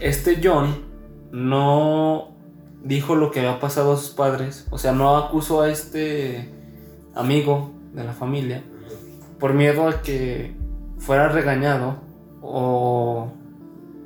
este 0.00 0.40
John 0.42 0.84
no 1.32 2.36
dijo 2.82 3.14
lo 3.16 3.30
que 3.30 3.40
había 3.40 3.58
pasado 3.58 3.92
a 3.92 3.96
sus 3.96 4.10
padres. 4.10 4.66
O 4.70 4.78
sea, 4.78 4.92
no 4.92 5.16
acusó 5.16 5.62
a 5.62 5.70
este 5.70 6.50
amigo 7.14 7.72
de 7.92 8.04
la 8.04 8.12
familia 8.12 8.62
por 9.38 9.54
miedo 9.54 9.88
a 9.88 10.02
que 10.02 10.54
fuera 10.98 11.28
regañado 11.28 11.96
o 12.42 13.32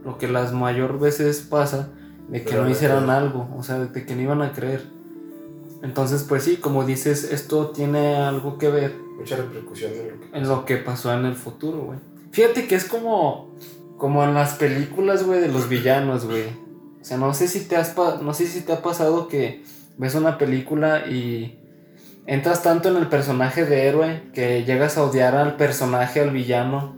lo 0.05 0.19
que 0.19 0.29
las 0.29 0.53
mayor 0.53 0.99
veces 0.99 1.41
pasa 1.41 1.91
de 2.29 2.43
que 2.43 2.51
Pero 2.51 2.65
no 2.65 2.71
hicieran 2.71 3.11
algo, 3.11 3.49
o 3.57 3.63
sea, 3.63 3.79
de 3.79 4.07
que 4.07 4.15
no 4.15 4.23
iban 4.23 4.43
a 4.43 4.53
creer. 4.53 4.85
Entonces, 5.83 6.25
pues 6.25 6.45
sí, 6.45 6.57
como 6.57 6.85
dices, 6.85 7.25
esto 7.33 7.69
tiene 7.71 8.17
algo 8.17 8.59
que 8.59 8.69
ver 8.69 8.97
Mucha 9.17 9.37
repercusión 9.37 9.93
en 9.93 10.09
lo 10.09 10.21
que... 10.21 10.39
en 10.39 10.49
lo 10.49 10.65
que 10.65 10.77
pasó 10.77 11.13
en 11.13 11.25
el 11.25 11.35
futuro, 11.35 11.83
güey. 11.83 11.99
Fíjate 12.33 12.67
que 12.67 12.75
es 12.75 12.85
como 12.85 13.49
como 13.99 14.25
en 14.25 14.33
las 14.33 14.55
películas, 14.55 15.25
güey, 15.27 15.41
de 15.41 15.49
los 15.49 15.69
villanos, 15.69 16.25
güey. 16.25 16.45
O 17.01 17.05
sea, 17.05 17.19
no 17.19 17.35
sé 17.35 17.49
si 17.49 17.61
te 17.61 17.77
has 17.77 17.95
no 18.23 18.33
sé 18.33 18.47
si 18.47 18.63
te 18.63 18.73
ha 18.73 18.81
pasado 18.81 19.29
que 19.29 19.63
ves 19.99 20.15
una 20.15 20.39
película 20.39 21.09
y 21.09 21.58
entras 22.29 22.63
tanto 22.63 22.89
en 22.91 22.97
el 22.97 23.09
personaje 23.09 23.65
de 23.65 23.87
héroe 23.87 24.23
que 24.33 24.65
llegas 24.65 24.97
a 24.99 25.03
odiar 25.03 25.35
al 25.35 25.57
personaje, 25.57 26.21
al 26.21 26.31
villano, 26.31 26.97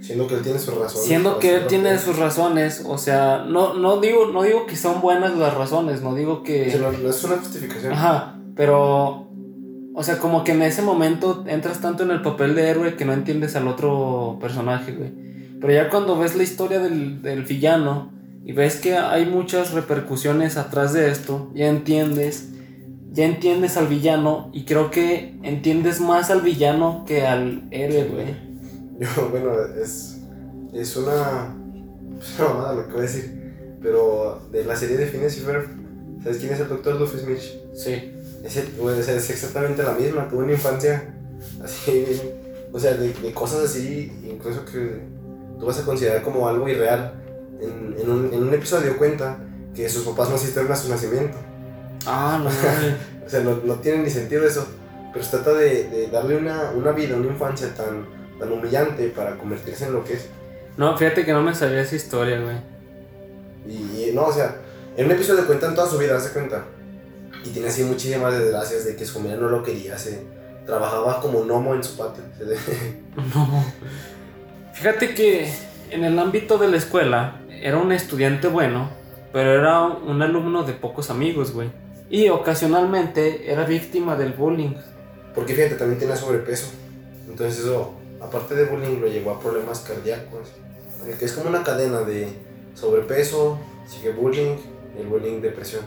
Siendo 0.00 0.28
que 0.28 0.34
él 0.36 0.42
tiene 0.42 0.58
sus 0.60 0.74
razones. 0.76 1.06
siendo 1.08 1.38
que 1.40 1.56
él 1.56 1.66
tiene 1.66 1.90
que- 1.90 1.98
sus 1.98 2.16
razones, 2.18 2.84
o 2.86 2.98
sea, 2.98 3.44
no 3.46 3.74
no 3.74 4.00
digo 4.00 4.26
no 4.32 4.42
digo 4.44 4.64
que 4.66 4.76
son 4.76 5.00
buenas 5.00 5.36
las 5.36 5.54
razones, 5.54 6.02
no 6.02 6.14
digo 6.14 6.42
que 6.44 6.70
Sí, 6.70 6.78
no, 6.80 6.92
no 6.92 7.10
es 7.10 7.24
una 7.24 7.36
justificación. 7.36 7.92
Ajá, 7.92 8.38
pero. 8.56 9.26
O 10.00 10.04
sea, 10.04 10.18
como 10.18 10.44
que 10.44 10.52
en 10.52 10.62
ese 10.62 10.80
momento 10.82 11.42
entras 11.48 11.80
tanto 11.80 12.04
en 12.04 12.12
el 12.12 12.22
papel 12.22 12.54
de 12.54 12.68
héroe 12.68 12.94
que 12.94 13.04
no 13.04 13.12
entiendes 13.12 13.56
al 13.56 13.66
otro 13.66 14.38
personaje, 14.40 14.92
güey. 14.92 15.10
Pero 15.60 15.72
ya 15.72 15.90
cuando 15.90 16.16
ves 16.16 16.36
la 16.36 16.44
historia 16.44 16.78
del, 16.78 17.20
del 17.20 17.42
villano 17.42 18.12
y 18.44 18.52
ves 18.52 18.76
que 18.76 18.96
hay 18.96 19.26
muchas 19.26 19.72
repercusiones 19.72 20.56
atrás 20.56 20.92
de 20.92 21.10
esto, 21.10 21.50
ya 21.52 21.66
entiendes. 21.66 22.50
Ya 23.18 23.24
entiendes 23.24 23.76
al 23.76 23.88
villano 23.88 24.48
y 24.52 24.64
creo 24.64 24.92
que 24.92 25.36
entiendes 25.42 26.00
más 26.00 26.30
al 26.30 26.40
villano 26.40 27.02
que 27.04 27.26
al 27.26 27.66
héroe, 27.72 28.04
güey. 28.04 28.36
Yo, 29.00 29.28
bueno, 29.30 29.50
es, 29.82 30.18
es 30.72 30.96
una, 30.96 31.52
es 32.20 32.38
una 32.38 32.48
mamada 32.48 32.74
lo 32.74 32.86
que 32.86 32.92
voy 32.92 33.00
a 33.00 33.02
decir. 33.02 33.76
Pero 33.82 34.40
de 34.52 34.64
la 34.64 34.76
serie 34.76 34.96
de 34.96 35.06
Phineas 35.06 35.36
y 35.36 35.40
Ferb, 35.40 35.66
¿sabes 36.22 36.38
quién 36.38 36.52
es 36.52 36.60
el 36.60 36.68
doctor 36.68 36.96
Doofenshmirtz? 36.96 37.56
Sí. 37.74 38.12
Es, 38.44 38.56
el- 38.56 38.70
güey, 38.78 39.00
o 39.00 39.02
sea, 39.02 39.16
es 39.16 39.28
exactamente 39.30 39.82
la 39.82 39.94
misma. 39.94 40.28
Tuvo 40.28 40.42
una 40.42 40.52
infancia 40.52 41.12
así, 41.64 42.20
o 42.72 42.78
sea, 42.78 42.94
de, 42.94 43.12
de 43.14 43.32
cosas 43.32 43.64
así, 43.64 44.12
incluso 44.30 44.64
que 44.64 45.00
tú 45.58 45.66
vas 45.66 45.80
a 45.80 45.84
considerar 45.84 46.22
como 46.22 46.46
algo 46.46 46.68
irreal. 46.68 47.14
En, 47.60 47.96
en, 48.00 48.10
un, 48.12 48.32
en 48.32 48.42
un 48.44 48.54
episodio 48.54 48.96
cuenta 48.96 49.40
que 49.74 49.88
sus 49.88 50.04
papás 50.04 50.28
no 50.28 50.36
asistieron 50.36 50.70
a 50.70 50.76
su 50.76 50.88
nacimiento. 50.88 51.36
Ah, 52.08 52.40
no. 52.42 52.50
O 53.28 53.30
sea, 53.30 53.40
no, 53.40 53.60
no 53.62 53.74
tiene 53.74 54.04
ni 54.04 54.08
sentido 54.08 54.46
eso. 54.46 54.66
Pero 55.12 55.22
se 55.22 55.30
trata 55.32 55.52
de, 55.52 55.84
de 55.90 56.06
darle 56.06 56.38
una, 56.38 56.70
una 56.74 56.92
vida, 56.92 57.14
una 57.14 57.26
infancia 57.26 57.74
tan, 57.74 58.06
tan 58.38 58.50
humillante 58.50 59.08
para 59.08 59.36
convertirse 59.36 59.84
en 59.84 59.92
lo 59.92 60.02
que 60.02 60.14
es. 60.14 60.28
No, 60.78 60.96
fíjate 60.96 61.26
que 61.26 61.32
no 61.34 61.42
me 61.42 61.54
sabía 61.54 61.82
esa 61.82 61.94
historia, 61.96 62.40
güey. 62.40 62.56
Y, 63.66 64.04
y 64.04 64.12
no, 64.14 64.22
o 64.22 64.32
sea, 64.32 64.56
en 64.96 65.04
un 65.06 65.12
episodio 65.12 65.46
cuentan 65.46 65.74
toda 65.74 65.86
su 65.86 65.98
vida, 65.98 66.16
hace 66.16 66.30
cuenta. 66.32 66.64
Y 67.44 67.50
tiene 67.50 67.68
así 67.68 67.82
muchísimas 67.82 68.32
desgracias 68.32 68.86
de 68.86 68.96
que 68.96 69.04
su 69.04 69.14
familia 69.14 69.36
no 69.36 69.48
lo 69.48 69.62
quería, 69.62 69.98
se 69.98 70.22
trabajaba 70.66 71.20
como 71.20 71.42
gnomo 71.44 71.74
en 71.74 71.84
su 71.84 71.96
patio. 71.96 72.22
No. 73.34 73.64
Fíjate 74.72 75.14
que 75.14 75.52
en 75.90 76.04
el 76.04 76.18
ámbito 76.18 76.56
de 76.56 76.68
la 76.68 76.76
escuela 76.76 77.40
era 77.50 77.78
un 77.78 77.90
estudiante 77.92 78.48
bueno, 78.48 78.88
pero 79.32 79.52
era 79.54 79.82
un 79.82 80.22
alumno 80.22 80.62
de 80.62 80.72
pocos 80.72 81.10
amigos, 81.10 81.52
güey. 81.52 81.70
Y 82.10 82.28
ocasionalmente 82.28 83.50
era 83.50 83.64
víctima 83.64 84.16
del 84.16 84.32
bullying. 84.32 84.74
Porque 85.34 85.54
fíjate, 85.54 85.74
también 85.74 85.98
tenía 85.98 86.16
sobrepeso. 86.16 86.68
Entonces 87.28 87.64
eso, 87.64 87.94
aparte 88.20 88.54
de 88.54 88.64
bullying, 88.64 89.00
lo 89.00 89.06
llevó 89.08 89.32
a 89.32 89.40
problemas 89.40 89.80
cardíacos. 89.80 90.52
Que 91.18 91.24
es 91.24 91.32
como 91.32 91.48
una 91.48 91.62
cadena 91.62 92.00
de 92.00 92.28
sobrepeso, 92.74 93.58
sigue 93.86 94.12
bullying, 94.12 94.56
el 94.98 95.06
bullying, 95.06 95.40
depresión. 95.40 95.82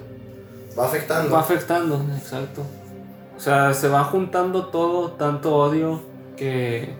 Va 0.77 0.85
afectando. 0.85 1.31
Va 1.31 1.41
afectando, 1.41 2.05
exacto. 2.15 2.61
O 3.35 3.39
sea, 3.39 3.73
se 3.73 3.87
va 3.87 4.03
juntando 4.03 4.67
todo, 4.67 5.13
tanto 5.13 5.55
odio, 5.55 6.01
que 6.37 6.93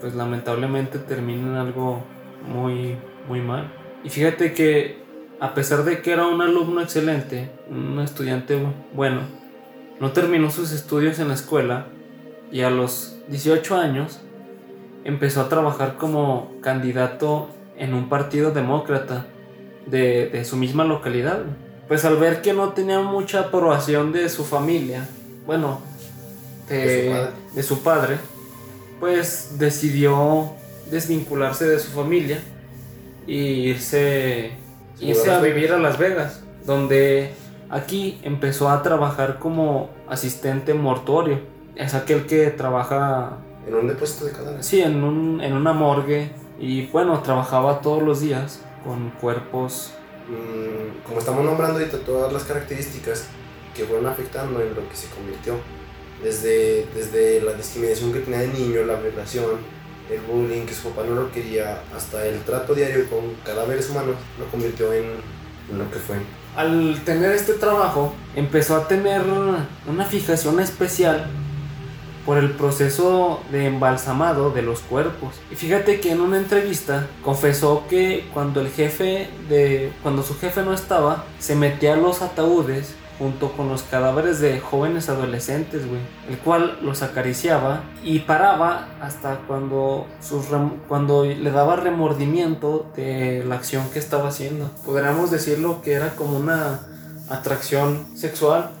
pues 0.00 0.14
lamentablemente 0.14 0.98
termina 0.98 1.46
en 1.46 1.54
algo 1.56 2.02
muy, 2.46 2.96
muy 3.28 3.40
mal. 3.40 3.72
Y 4.02 4.10
fíjate 4.10 4.52
que 4.52 5.01
a 5.42 5.54
pesar 5.54 5.84
de 5.84 6.02
que 6.02 6.12
era 6.12 6.26
un 6.26 6.40
alumno 6.40 6.80
excelente, 6.80 7.50
un 7.68 7.98
estudiante 8.00 8.56
bu- 8.56 8.72
bueno, 8.94 9.22
no 10.00 10.12
terminó 10.12 10.50
sus 10.50 10.70
estudios 10.72 11.18
en 11.18 11.28
la 11.28 11.34
escuela 11.34 11.86
y 12.52 12.60
a 12.62 12.70
los 12.70 13.16
18 13.28 13.76
años 13.76 14.20
empezó 15.04 15.40
a 15.40 15.48
trabajar 15.48 15.96
como 15.96 16.52
candidato 16.60 17.48
en 17.76 17.92
un 17.94 18.08
partido 18.08 18.52
demócrata 18.52 19.26
de, 19.86 20.28
de 20.28 20.44
su 20.44 20.56
misma 20.56 20.84
localidad. 20.84 21.40
Pues 21.88 22.04
al 22.04 22.16
ver 22.18 22.40
que 22.42 22.52
no 22.52 22.68
tenía 22.70 23.00
mucha 23.00 23.40
aprobación 23.40 24.12
de 24.12 24.28
su 24.28 24.44
familia, 24.44 25.08
bueno, 25.46 25.80
de, 26.68 26.76
De 26.78 27.02
su 27.02 27.10
padre. 27.10 27.30
de 27.56 27.62
su 27.64 27.82
padre, 27.82 28.16
pues 29.00 29.56
decidió 29.58 30.52
desvincularse 30.90 31.66
de 31.66 31.80
su 31.80 31.90
familia 31.90 32.38
y 33.26 33.36
irse, 33.70 34.52
Se 35.02 35.08
irse 35.08 35.26
mudó 35.28 35.38
a 35.38 35.40
vivir 35.40 35.72
a 35.72 35.78
Las 35.78 35.98
Vegas, 35.98 36.42
donde 36.64 37.32
aquí 37.70 38.20
empezó 38.22 38.68
a 38.68 38.82
trabajar 38.82 39.38
como 39.38 39.90
asistente 40.08 40.74
mortuorio. 40.74 41.40
Es 41.76 41.94
aquel 41.94 42.26
que 42.26 42.50
trabaja, 42.50 43.38
En 43.66 43.74
un 43.74 43.88
depósito 43.88 44.26
de 44.26 44.32
cadáveres. 44.32 44.66
sí, 44.66 44.80
en, 44.80 45.02
un, 45.02 45.40
en 45.40 45.54
una 45.54 45.72
morgue 45.72 46.30
y 46.60 46.86
bueno, 46.86 47.20
trabajaba 47.22 47.80
todos 47.80 48.02
los 48.02 48.20
días 48.20 48.60
con 48.84 49.10
cuerpos 49.20 49.94
Mm, 50.28 51.02
como 51.04 51.18
estamos 51.18 51.44
nombrando 51.44 51.78
ahorita 51.78 51.98
todas 51.98 52.32
las 52.32 52.44
características 52.44 53.26
que 53.74 53.84
fueron 53.84 54.06
afectando 54.06 54.60
en 54.60 54.74
lo 54.74 54.88
que 54.88 54.96
se 54.96 55.08
convirtió, 55.08 55.54
desde, 56.22 56.86
desde 56.94 57.40
la 57.42 57.54
discriminación 57.54 58.12
que 58.12 58.20
tenía 58.20 58.40
de 58.40 58.48
niño, 58.48 58.84
la 58.84 58.96
violación, 58.96 59.58
el 60.14 60.20
bullying, 60.20 60.66
que 60.66 60.74
su 60.74 60.90
papá 60.90 61.02
no 61.08 61.14
lo 61.14 61.32
quería, 61.32 61.82
hasta 61.96 62.26
el 62.26 62.40
trato 62.40 62.74
diario 62.74 63.08
con 63.08 63.34
cadáveres 63.44 63.90
humanos, 63.90 64.16
lo 64.38 64.46
convirtió 64.46 64.92
en, 64.92 65.06
lo 65.76 65.90
que 65.90 65.98
fue. 65.98 66.16
al 66.56 67.02
tener 67.04 67.32
este 67.32 67.54
trabajo, 67.54 68.12
empezó 68.36 68.76
a 68.76 68.88
tener 68.88 69.22
una 69.86 70.04
fijación 70.04 70.60
especial 70.60 71.30
por 72.24 72.38
el 72.38 72.52
proceso 72.52 73.40
de 73.50 73.66
embalsamado 73.66 74.50
de 74.50 74.62
los 74.62 74.80
cuerpos. 74.80 75.34
Y 75.50 75.56
fíjate 75.56 76.00
que 76.00 76.12
en 76.12 76.20
una 76.20 76.38
entrevista 76.38 77.06
confesó 77.22 77.84
que 77.88 78.28
cuando 78.32 78.60
el 78.60 78.68
jefe 78.68 79.28
de 79.48 79.92
cuando 80.02 80.22
su 80.22 80.38
jefe 80.38 80.62
no 80.62 80.72
estaba, 80.72 81.24
se 81.38 81.56
metía 81.56 81.94
a 81.94 81.96
los 81.96 82.22
ataúdes 82.22 82.94
junto 83.22 83.52
con 83.52 83.68
los 83.68 83.84
cadáveres 83.84 84.40
de 84.40 84.58
jóvenes 84.58 85.08
adolescentes, 85.08 85.86
güey, 85.86 86.00
el 86.28 86.38
cual 86.38 86.80
los 86.82 87.02
acariciaba 87.02 87.84
y 88.02 88.18
paraba 88.18 88.88
hasta 89.00 89.42
cuando 89.46 90.08
sus 90.20 90.46
cuando 90.88 91.24
le 91.24 91.50
daba 91.52 91.76
remordimiento 91.76 92.90
de 92.96 93.44
la 93.46 93.54
acción 93.54 93.88
que 93.90 94.00
estaba 94.00 94.28
haciendo. 94.28 94.72
Podríamos 94.84 95.30
decirlo 95.30 95.82
que 95.82 95.92
era 95.92 96.16
como 96.16 96.36
una 96.36 96.80
atracción 97.28 98.06
sexual, 98.16 98.72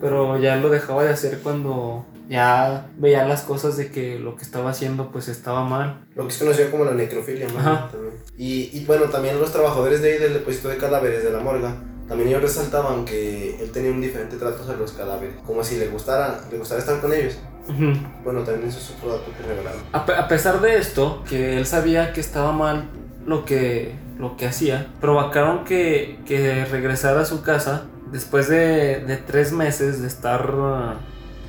pero 0.00 0.36
ya 0.38 0.56
lo 0.56 0.68
dejaba 0.68 1.04
de 1.04 1.10
hacer 1.10 1.38
cuando 1.38 2.04
ya 2.28 2.88
veía 2.98 3.24
las 3.24 3.42
cosas 3.42 3.76
de 3.76 3.92
que 3.92 4.18
lo 4.18 4.34
que 4.34 4.42
estaba 4.42 4.70
haciendo 4.70 5.12
pues 5.12 5.28
estaba 5.28 5.62
mal. 5.62 6.04
Lo 6.16 6.24
que 6.24 6.30
es 6.30 6.38
conocido 6.38 6.68
como 6.72 6.84
la 6.84 6.94
necrofilia, 6.94 7.46
¿no? 7.46 7.60
Ajá. 7.60 7.90
Y, 8.36 8.76
y 8.76 8.84
bueno, 8.86 9.04
también 9.04 9.38
los 9.38 9.52
trabajadores 9.52 10.02
de 10.02 10.14
ahí 10.14 10.18
del 10.18 10.32
depósito 10.32 10.68
de 10.68 10.78
cadáveres 10.78 11.22
de 11.22 11.30
la 11.30 11.38
morga 11.38 11.76
también 12.08 12.28
ellos 12.30 12.42
resaltaban 12.42 13.04
que 13.04 13.56
él 13.62 13.70
tenía 13.70 13.90
un 13.90 14.00
diferente 14.00 14.36
trato 14.36 14.70
a 14.70 14.76
los 14.76 14.92
cadáveres, 14.92 15.34
como 15.46 15.62
si 15.64 15.76
le 15.76 15.88
gustara, 15.88 16.40
le 16.50 16.58
gustara 16.58 16.80
estar 16.80 17.00
con 17.00 17.12
ellos. 17.12 17.38
Ujú. 17.68 17.92
Bueno, 18.24 18.40
también 18.42 18.68
eso 18.68 18.78
es 18.80 18.90
otro 18.98 19.10
dato 19.16 19.30
que 19.36 19.46
revelaron. 19.46 19.80
A, 19.92 20.04
pe- 20.04 20.14
a 20.16 20.26
pesar 20.28 20.60
de 20.60 20.76
esto, 20.76 21.22
que 21.28 21.56
él 21.58 21.66
sabía 21.66 22.12
que 22.12 22.20
estaba 22.20 22.52
mal 22.52 22.88
lo 23.24 23.44
que, 23.44 23.94
lo 24.18 24.36
que 24.36 24.46
hacía, 24.46 24.88
provocaron 25.00 25.64
que, 25.64 26.18
que 26.26 26.64
regresara 26.64 27.20
a 27.20 27.24
su 27.24 27.42
casa 27.42 27.84
después 28.10 28.48
de, 28.48 29.00
de 29.06 29.16
tres 29.16 29.52
meses 29.52 30.02
de 30.02 30.08
estar 30.08 30.50
uh, 30.54 30.94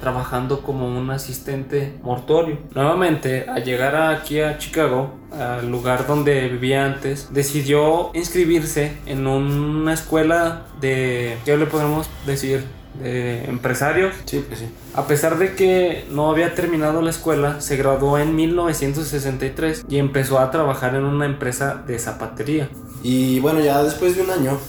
trabajando 0.03 0.61
como 0.63 0.85
un 0.85 1.09
asistente 1.11 1.93
mortuorio. 2.03 2.57
Nuevamente, 2.75 3.45
al 3.47 3.63
llegar 3.63 3.95
aquí 3.95 4.41
a 4.41 4.57
Chicago, 4.57 5.13
al 5.31 5.71
lugar 5.71 6.05
donde 6.05 6.49
vivía 6.49 6.85
antes, 6.85 7.29
decidió 7.31 8.11
inscribirse 8.13 8.97
en 9.05 9.25
una 9.27 9.93
escuela 9.93 10.63
de, 10.81 11.37
¿qué 11.45 11.55
le 11.55 11.67
podemos 11.67 12.09
decir? 12.25 12.65
De 13.01 13.45
empresarios. 13.45 14.13
Sí, 14.25 14.43
pues 14.45 14.59
sí. 14.59 14.65
A 14.93 15.07
pesar 15.07 15.37
de 15.37 15.55
que 15.55 16.05
no 16.11 16.29
había 16.29 16.53
terminado 16.53 17.01
la 17.01 17.09
escuela, 17.09 17.61
se 17.61 17.77
graduó 17.77 18.19
en 18.19 18.35
1963 18.35 19.85
y 19.87 19.99
empezó 19.99 20.37
a 20.37 20.51
trabajar 20.51 20.95
en 20.95 21.05
una 21.05 21.25
empresa 21.25 21.81
de 21.87 21.97
zapatería. 21.97 22.69
Y 23.01 23.39
bueno, 23.39 23.61
ya 23.61 23.81
después 23.81 24.17
de 24.17 24.23
un 24.23 24.31
año, 24.31 24.59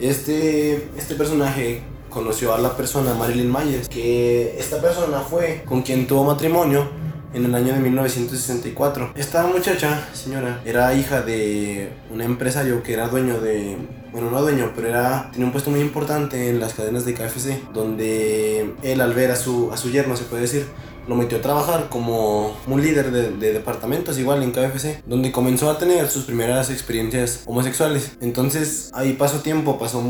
este, 0.00 0.88
este 0.96 1.16
personaje 1.16 1.82
conoció 2.16 2.54
a 2.54 2.58
la 2.58 2.74
persona 2.74 3.12
Marilyn 3.12 3.52
Myers, 3.52 3.90
que 3.90 4.58
esta 4.58 4.80
persona 4.80 5.20
fue 5.20 5.62
con 5.66 5.82
quien 5.82 6.06
tuvo 6.06 6.24
matrimonio 6.24 6.88
en 7.34 7.44
el 7.44 7.54
año 7.54 7.74
de 7.74 7.80
1964. 7.80 9.12
Esta 9.14 9.46
muchacha, 9.46 10.08
señora, 10.14 10.62
era 10.64 10.94
hija 10.94 11.20
de 11.20 11.92
un 12.10 12.22
empresario 12.22 12.82
que 12.82 12.94
era 12.94 13.08
dueño 13.08 13.38
de... 13.38 13.76
Bueno, 14.12 14.30
no 14.30 14.40
dueño, 14.40 14.72
pero 14.74 14.88
era, 14.88 15.28
tenía 15.30 15.44
un 15.44 15.52
puesto 15.52 15.70
muy 15.70 15.80
importante 15.80 16.48
en 16.48 16.58
las 16.58 16.72
cadenas 16.72 17.04
de 17.04 17.12
KFC, 17.12 17.70
donde 17.74 18.74
él 18.82 19.00
al 19.02 19.12
ver 19.12 19.30
a 19.30 19.36
su, 19.36 19.70
a 19.70 19.76
su 19.76 19.90
yerno, 19.90 20.16
se 20.16 20.24
puede 20.24 20.40
decir, 20.40 20.64
lo 21.06 21.16
metió 21.16 21.36
a 21.36 21.42
trabajar 21.42 21.90
como 21.90 22.56
un 22.66 22.80
líder 22.80 23.10
de, 23.10 23.32
de 23.32 23.52
departamentos 23.52 24.18
igual 24.18 24.42
en 24.42 24.52
KFC, 24.52 25.02
donde 25.04 25.32
comenzó 25.32 25.70
a 25.70 25.76
tener 25.76 26.08
sus 26.08 26.24
primeras 26.24 26.70
experiencias 26.70 27.42
homosexuales. 27.44 28.16
Entonces 28.22 28.90
ahí 28.94 29.12
pasó 29.12 29.40
tiempo, 29.40 29.78
pasó 29.78 30.02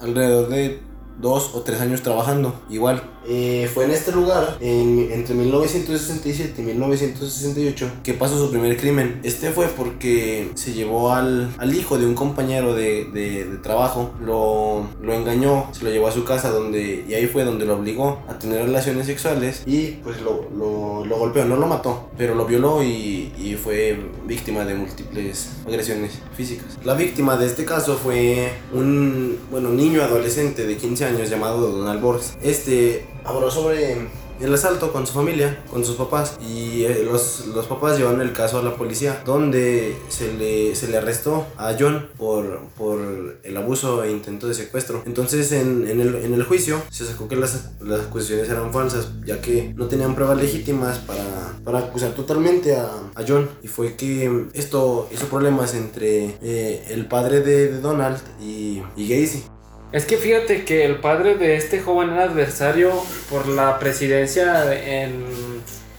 alrededor 0.00 0.48
de 0.48 0.91
dos 1.20 1.50
o 1.54 1.60
tres 1.62 1.80
años 1.80 2.02
trabajando 2.02 2.54
igual. 2.70 3.02
Eh, 3.28 3.70
fue 3.72 3.84
en 3.84 3.92
este 3.92 4.10
lugar, 4.10 4.56
en- 4.60 5.08
entre 5.12 5.34
1967 5.36 6.60
y 6.60 6.64
1968, 6.64 7.88
que 8.02 8.14
pasó 8.14 8.36
su 8.36 8.50
primer 8.50 8.76
crimen. 8.76 9.20
Este 9.22 9.50
fue 9.52 9.66
porque 9.68 10.50
se 10.54 10.72
llevó 10.72 11.12
al, 11.12 11.54
al 11.58 11.74
hijo 11.74 11.98
de 11.98 12.06
un 12.06 12.14
compañero 12.14 12.74
de, 12.74 13.04
de- 13.12 13.44
de 13.44 13.56
trabajo, 13.58 14.10
lo, 14.20 14.88
lo 15.00 15.14
engañó, 15.14 15.66
se 15.72 15.84
lo 15.84 15.90
llevó 15.90 16.08
a 16.08 16.12
su 16.12 16.24
casa 16.24 16.50
donde, 16.50 17.04
y 17.08 17.14
ahí 17.14 17.26
fue 17.28 17.44
donde 17.44 17.64
lo 17.64 17.76
obligó 17.76 18.20
a 18.28 18.38
tener 18.38 18.64
relaciones 18.64 19.06
sexuales 19.06 19.62
y 19.66 19.98
pues 20.02 20.20
lo, 20.20 20.48
lo, 20.56 21.04
lo 21.04 21.16
golpeó, 21.16 21.44
no 21.44 21.54
lo 21.56 21.66
mató, 21.68 22.08
pero 22.18 22.34
lo 22.34 22.44
violó 22.46 22.82
y, 22.82 23.32
y 23.38 23.54
fue 23.54 23.98
víctima 24.26 24.64
de 24.64 24.74
múltiples 24.74 25.50
agresiones 25.66 26.18
físicas. 26.36 26.78
La 26.84 26.94
víctima 26.94 27.36
de 27.36 27.46
este 27.46 27.64
caso 27.64 27.96
fue 27.96 28.52
un 28.72 29.38
bueno, 29.50 29.70
niño 29.70 30.02
adolescente 30.02 30.66
de 30.66 30.76
15 30.76 31.01
años 31.02 31.30
llamado 31.30 31.70
Donald 31.70 32.00
Borges. 32.00 32.36
Este 32.42 33.06
habló 33.24 33.50
sobre 33.50 34.08
el 34.40 34.52
asalto 34.52 34.92
con 34.92 35.06
su 35.06 35.12
familia, 35.12 35.62
con 35.70 35.84
sus 35.84 35.96
papás 35.96 36.36
y 36.40 36.84
eh, 36.84 37.02
los, 37.04 37.46
los 37.54 37.66
papás 37.66 37.96
llevaron 37.96 38.20
el 38.20 38.32
caso 38.32 38.58
a 38.58 38.62
la 38.62 38.74
policía 38.74 39.22
donde 39.24 39.96
se 40.08 40.32
le, 40.32 40.74
se 40.74 40.88
le 40.88 40.96
arrestó 40.96 41.46
a 41.56 41.74
John 41.78 42.08
por, 42.18 42.60
por 42.76 43.38
el 43.42 43.56
abuso 43.56 44.02
e 44.02 44.10
intento 44.10 44.48
de 44.48 44.54
secuestro. 44.54 45.02
Entonces 45.06 45.52
en, 45.52 45.86
en 45.86 46.00
el, 46.00 46.14
en 46.16 46.34
el 46.34 46.42
juicio 46.42 46.82
se 46.90 47.04
sacó 47.06 47.28
que 47.28 47.36
las, 47.36 47.70
las 47.80 48.00
acusaciones 48.00 48.48
eran 48.48 48.72
falsas 48.72 49.10
ya 49.24 49.40
que 49.40 49.72
no 49.76 49.86
tenían 49.86 50.14
pruebas 50.16 50.38
legítimas 50.38 50.98
para, 50.98 51.58
para 51.64 51.78
acusar 51.78 52.12
totalmente 52.12 52.74
a, 52.74 52.86
a 53.14 53.24
John 53.26 53.48
y 53.62 53.68
fue 53.68 53.94
que 53.94 54.48
esto 54.54 55.08
hizo 55.12 55.26
problemas 55.26 55.74
entre 55.74 56.36
eh, 56.42 56.84
el 56.88 57.06
padre 57.06 57.40
de, 57.42 57.68
de 57.68 57.80
Donald 57.80 58.18
y, 58.40 58.82
y 58.96 59.08
Gacy. 59.08 59.44
Es 59.92 60.06
que 60.06 60.16
fíjate 60.16 60.64
que 60.64 60.84
el 60.86 60.96
padre 60.96 61.34
de 61.36 61.56
este 61.56 61.80
joven 61.80 62.10
era 62.10 62.24
adversario 62.24 62.90
por 63.30 63.46
la 63.48 63.78
presidencia 63.78 64.72
en... 64.74 65.24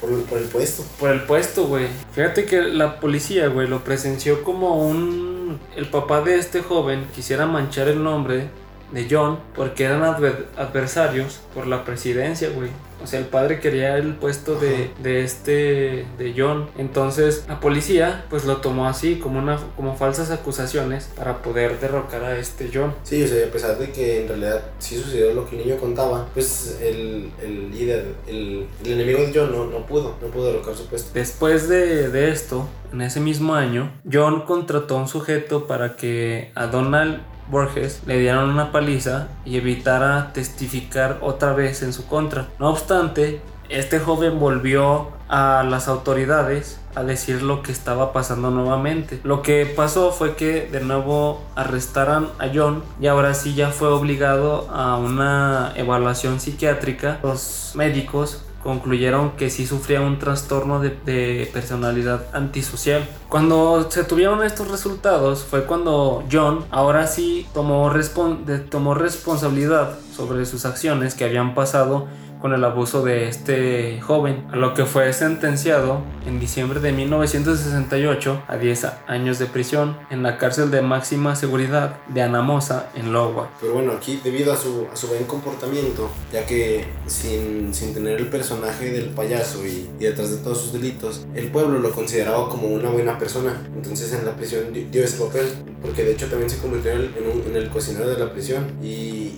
Por, 0.02 0.24
por 0.26 0.38
el 0.40 0.46
puesto. 0.46 0.84
por 1.00 1.12
el 1.12 1.22
puesto, 1.22 1.66
güey. 1.68 1.88
Fíjate 2.14 2.46
que 2.46 2.62
la 2.62 3.00
policía, 3.00 3.48
güey, 3.48 3.68
lo 3.68 3.84
presenció 3.84 4.44
como 4.44 4.76
un... 4.86 5.60
El 5.76 5.86
papá 5.88 6.22
de 6.22 6.38
este 6.40 6.62
joven 6.62 7.06
quisiera 7.16 7.46
manchar 7.46 7.88
el 7.88 8.04
nombre 8.04 8.50
de 8.92 9.08
John 9.10 9.40
porque 9.56 9.86
eran 9.86 10.02
adver- 10.02 10.46
adversarios 10.58 11.42
por 11.54 11.68
la 11.68 11.86
presidencia, 11.86 12.50
güey. 12.50 12.70
O 13.02 13.08
sea, 13.08 13.20
el 13.20 13.26
padre 13.26 13.60
quería 13.60 13.98
el 13.98 14.16
puesto 14.16 14.60
de, 14.60 14.92
de 15.02 15.24
este, 15.24 16.06
de 16.18 16.34
John. 16.36 16.70
Entonces, 16.78 17.46
la 17.48 17.60
policía, 17.60 18.26
pues 18.30 18.46
lo 18.46 18.58
tomó 18.58 18.88
así, 18.88 19.16
como, 19.16 19.40
una, 19.40 19.58
como 19.76 19.96
falsas 19.96 20.32
acusaciones 20.32 21.10
para 21.16 21.42
poder 21.42 21.80
derrocar 21.80 22.24
a 22.24 22.38
este 22.38 22.70
John. 22.74 22.94
Sí, 23.04 23.24
o 23.24 23.28
sea, 23.28 23.46
a 23.46 23.52
pesar 23.52 23.78
de 23.78 23.92
que 23.92 24.22
en 24.22 24.28
realidad 24.28 24.62
sí 24.80 24.98
sucedió 24.98 25.34
lo 25.34 25.50
que 25.50 25.58
el 25.58 25.68
niño 25.68 25.78
contaba, 25.80 26.28
pues 26.34 26.80
el, 26.82 27.32
el 27.42 27.72
líder, 27.72 28.06
el, 28.28 28.68
el 28.84 28.92
enemigo 28.92 29.20
de 29.20 29.32
John 29.34 29.52
no, 29.52 29.66
no 29.66 29.86
pudo, 29.86 30.16
no 30.22 30.28
pudo 30.28 30.48
derrocar 30.48 30.76
su 30.76 30.86
puesto. 30.88 31.12
Después 31.14 31.68
de, 31.68 32.10
de 32.10 32.32
esto, 32.32 32.68
en 32.92 33.02
ese 33.02 33.20
mismo 33.20 33.56
año, 33.56 33.92
John 34.12 34.42
contrató 34.46 34.98
a 34.98 35.02
un 35.02 35.08
sujeto 35.08 35.68
para 35.68 35.96
que 35.96 36.52
a 36.56 36.68
Donald 36.68 37.22
Borges 37.50 38.02
le 38.06 38.20
dieran 38.20 38.50
una 38.50 38.72
paliza 38.72 39.28
y 39.46 39.58
evitara 39.58 40.32
testificar 40.34 41.20
otra 41.22 41.54
vez 41.54 41.84
en 41.84 41.94
su 41.94 42.06
contra. 42.08 42.48
No 42.60 42.70
obstante, 42.70 43.42
este 43.70 44.00
joven 44.00 44.40
volvió 44.40 45.10
a 45.30 45.64
las 45.64 45.88
autoridades 45.88 46.80
a 46.96 47.04
decir 47.04 47.42
lo 47.42 47.64
que 47.64 47.72
estaba 47.72 48.14
pasando 48.14 48.52
nuevamente. 48.52 49.20
Lo 49.24 49.42
que 49.42 49.66
pasó 49.66 50.12
fue 50.12 50.36
que 50.36 50.68
de 50.72 50.80
nuevo 50.82 51.42
arrestaran 51.56 52.28
a 52.40 52.50
John 52.54 52.84
y 53.02 53.08
ahora 53.08 53.34
sí 53.34 53.56
ya 53.56 53.70
fue 53.70 53.88
obligado 53.88 54.70
a 54.72 54.98
una 54.98 55.74
evaluación 55.76 56.40
psiquiátrica. 56.40 57.20
Los 57.24 57.72
médicos 57.76 58.43
concluyeron 58.64 59.32
que 59.32 59.50
sí 59.50 59.68
sufría 59.68 60.02
un 60.02 60.20
trastorno 60.20 60.80
de, 60.80 61.50
personalidad 61.54 62.26
antisocial. 62.34 63.08
Cuando 63.30 63.90
se 63.92 64.04
tuvieron 64.04 64.44
estos 64.44 64.70
resultados 64.70 65.44
fue 65.44 65.66
cuando 65.66 66.24
John 66.32 66.64
ahora 66.72 67.08
sí 67.08 67.46
tomó, 67.54 67.92
respon- 67.92 68.70
tomó 68.70 68.94
responsabilidad 68.94 69.92
sobre 70.16 70.46
sus 70.46 70.66
acciones 70.66 71.16
que 71.16 71.26
habían 71.26 71.54
pasado 71.56 72.08
con 72.44 72.52
el 72.54 72.62
abuso 72.66 73.04
de 73.04 73.30
este 73.30 74.02
joven, 74.02 74.46
a 74.52 74.58
lo 74.58 74.74
que 74.74 74.84
fue 74.84 75.14
sentenciado 75.14 76.02
en 76.28 76.42
diciembre 76.42 76.82
de 76.82 76.92
1968 76.92 78.44
a 78.50 78.58
10 78.58 78.86
años 79.08 79.40
de 79.40 79.46
prisión 79.46 79.96
en 80.10 80.24
la 80.24 80.38
cárcel 80.38 80.70
de 80.70 80.82
máxima 80.82 81.38
seguridad 81.38 81.96
de 82.10 82.22
Anamosa 82.22 82.90
en 82.96 83.14
Iowa. 83.14 83.50
Pero 83.62 83.76
bueno, 83.76 83.94
aquí 83.94 84.20
debido 84.22 84.52
a 84.52 84.58
su, 84.58 84.88
a 84.92 84.96
su 84.98 85.08
buen 85.08 85.24
comportamiento, 85.24 86.10
ya 86.34 86.46
que 86.46 86.84
sin, 87.08 87.74
sin 87.74 87.94
tener 87.94 88.20
el 88.20 88.28
personaje 88.28 88.92
del 88.92 89.12
payaso 89.12 89.66
y, 89.66 89.90
y 89.98 90.04
detrás 90.04 90.30
de 90.32 90.38
todos 90.44 90.60
sus 90.60 90.74
delitos, 90.74 91.26
el 91.36 91.48
pueblo 91.50 91.80
lo 91.80 91.92
consideraba 91.92 92.50
como 92.50 92.68
una 92.68 92.90
buena 92.90 93.18
persona. 93.18 93.56
Entonces 93.74 94.12
en 94.12 94.26
la 94.26 94.36
prisión 94.36 94.74
di- 94.74 94.84
dio 94.92 95.02
ese 95.06 95.18
papel, 95.24 95.46
porque 95.82 96.04
de 96.04 96.12
hecho 96.12 96.28
también 96.28 96.50
se 96.50 96.58
convirtió 96.58 96.92
en 96.92 97.04
un- 97.04 97.44
en 97.48 97.56
el 97.56 97.70
cocinero 97.70 98.10
de 98.10 98.18
la 98.18 98.34
prisión 98.34 98.66
y, 98.84 98.88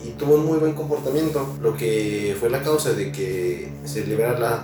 y 0.03 0.15
tuvo 0.17 0.33
un 0.35 0.45
muy 0.47 0.57
buen 0.57 0.73
comportamiento, 0.73 1.55
lo 1.61 1.75
que 1.77 2.35
fue 2.39 2.49
la 2.49 2.63
causa 2.63 2.93
de 2.95 3.11
que 3.11 3.69
se 3.85 4.03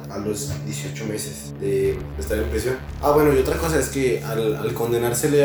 a 0.09 0.17
los 0.17 0.51
18 0.65 1.05
meses 1.05 1.53
de, 1.59 1.97
estar 2.19 2.37
en 2.37 2.49
prisión. 2.49 2.75
Ah, 3.01 3.11
bueno, 3.11 3.33
y 3.33 3.39
otra 3.39 3.57
cosa 3.57 3.79
es 3.79 3.89
que 3.89 4.23
al, 4.23 4.55
al 4.55 4.73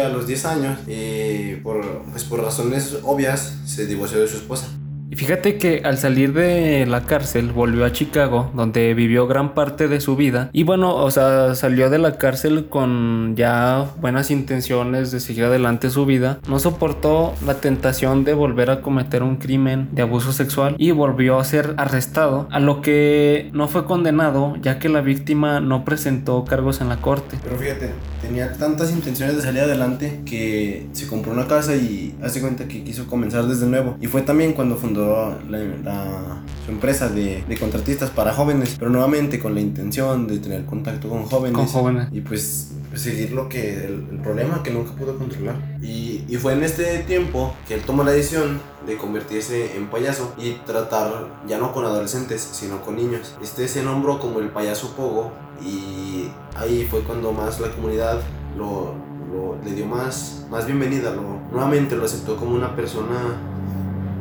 a 0.00 0.08
los 0.08 0.26
10 0.26 0.44
años, 0.46 0.78
eh, 0.86 1.60
por, 1.62 2.04
pues 2.10 2.24
por 2.24 2.42
razones 2.42 2.98
obvias, 3.02 3.54
se 3.66 3.86
divorció 3.86 4.20
de 4.20 4.28
su 4.28 4.36
esposa. 4.36 4.68
Y 5.08 5.14
fíjate 5.14 5.56
que 5.56 5.82
al 5.84 5.98
salir 5.98 6.32
de 6.32 6.84
la 6.86 7.04
cárcel 7.04 7.52
volvió 7.52 7.84
a 7.84 7.92
Chicago, 7.92 8.50
donde 8.54 8.92
vivió 8.94 9.28
gran 9.28 9.54
parte 9.54 9.86
de 9.86 10.00
su 10.00 10.16
vida. 10.16 10.50
Y 10.52 10.64
bueno, 10.64 10.96
o 10.96 11.10
sea, 11.12 11.54
salió 11.54 11.90
de 11.90 11.98
la 11.98 12.18
cárcel 12.18 12.66
con 12.68 13.36
ya 13.36 13.86
buenas 14.00 14.32
intenciones 14.32 15.12
de 15.12 15.20
seguir 15.20 15.44
adelante 15.44 15.90
su 15.90 16.06
vida. 16.06 16.40
No 16.48 16.58
soportó 16.58 17.34
la 17.46 17.60
tentación 17.60 18.24
de 18.24 18.34
volver 18.34 18.70
a 18.70 18.80
cometer 18.80 19.22
un 19.22 19.36
crimen 19.36 19.88
de 19.92 20.02
abuso 20.02 20.32
sexual 20.32 20.74
y 20.76 20.90
volvió 20.90 21.38
a 21.38 21.44
ser 21.44 21.74
arrestado, 21.76 22.48
a 22.50 22.58
lo 22.58 22.80
que 22.80 23.50
no 23.52 23.68
fue 23.68 23.84
condenado 23.84 24.56
ya 24.60 24.80
que 24.80 24.88
la 24.88 25.02
víctima 25.02 25.60
no 25.60 25.84
presentó 25.84 26.44
cargos 26.44 26.80
en 26.80 26.88
la 26.88 26.96
corte. 26.96 27.38
Pero 27.44 27.56
fíjate, 27.56 27.90
tenía 28.20 28.52
tantas 28.54 28.90
intenciones 28.90 29.36
de 29.36 29.42
salir 29.42 29.62
adelante 29.62 30.20
que 30.26 30.88
se 30.92 31.06
compró 31.06 31.32
una 31.32 31.46
casa 31.46 31.76
y 31.76 32.14
hace 32.22 32.40
cuenta 32.40 32.66
que 32.66 32.82
quiso 32.82 33.06
comenzar 33.06 33.46
desde 33.46 33.66
nuevo. 33.66 33.96
Y 34.00 34.08
fue 34.08 34.22
también 34.22 34.52
cuando 34.52 34.76
fundó 34.76 34.95
la, 34.96 35.58
la- 35.84 36.42
su 36.64 36.72
empresa 36.72 37.08
de, 37.08 37.44
de 37.48 37.56
contratistas 37.58 38.10
para 38.10 38.32
jóvenes, 38.32 38.76
pero 38.78 38.90
nuevamente 38.90 39.38
con 39.38 39.54
la 39.54 39.60
intención 39.60 40.26
de 40.26 40.38
tener 40.38 40.64
contacto 40.64 41.08
con 41.08 41.24
jóvenes. 41.24 41.56
Con 41.56 41.66
jóvenes. 41.66 42.08
Y 42.12 42.20
pues 42.22 42.72
seguir 42.94 43.32
lo 43.32 43.48
que 43.48 43.84
el, 43.86 44.18
problema 44.22 44.62
que 44.62 44.70
nunca 44.70 44.92
pudo 44.92 45.16
controlar. 45.16 45.56
Y, 45.80 46.24
y, 46.28 46.36
fue 46.36 46.54
en 46.54 46.62
este 46.64 47.00
tiempo 47.00 47.54
que 47.68 47.74
él 47.74 47.82
tomó 47.82 48.02
la 48.02 48.10
decisión 48.10 48.60
de 48.86 48.96
convertirse 48.96 49.76
en 49.76 49.86
payaso 49.86 50.34
y 50.38 50.52
tratar 50.66 51.28
ya 51.46 51.58
no 51.58 51.72
con 51.72 51.84
adolescentes, 51.84 52.40
sino 52.52 52.80
con 52.82 52.96
niños. 52.96 53.36
Este 53.42 53.68
se 53.68 53.82
nombró 53.82 54.18
como 54.18 54.40
el 54.40 54.48
payaso 54.48 54.94
Pogo 54.96 55.30
y 55.64 56.28
ahí 56.56 56.86
fue 56.90 57.00
cuando 57.02 57.32
más 57.32 57.60
la 57.60 57.70
comunidad 57.70 58.20
lo, 58.56 58.94
lo 59.32 59.56
le 59.64 59.72
dio 59.72 59.86
más, 59.86 60.46
más 60.50 60.66
bienvenida, 60.66 61.10
lo, 61.12 61.22
nuevamente 61.52 61.96
lo 61.96 62.04
aceptó 62.04 62.36
como 62.36 62.54
una 62.54 62.74
persona 62.74 63.36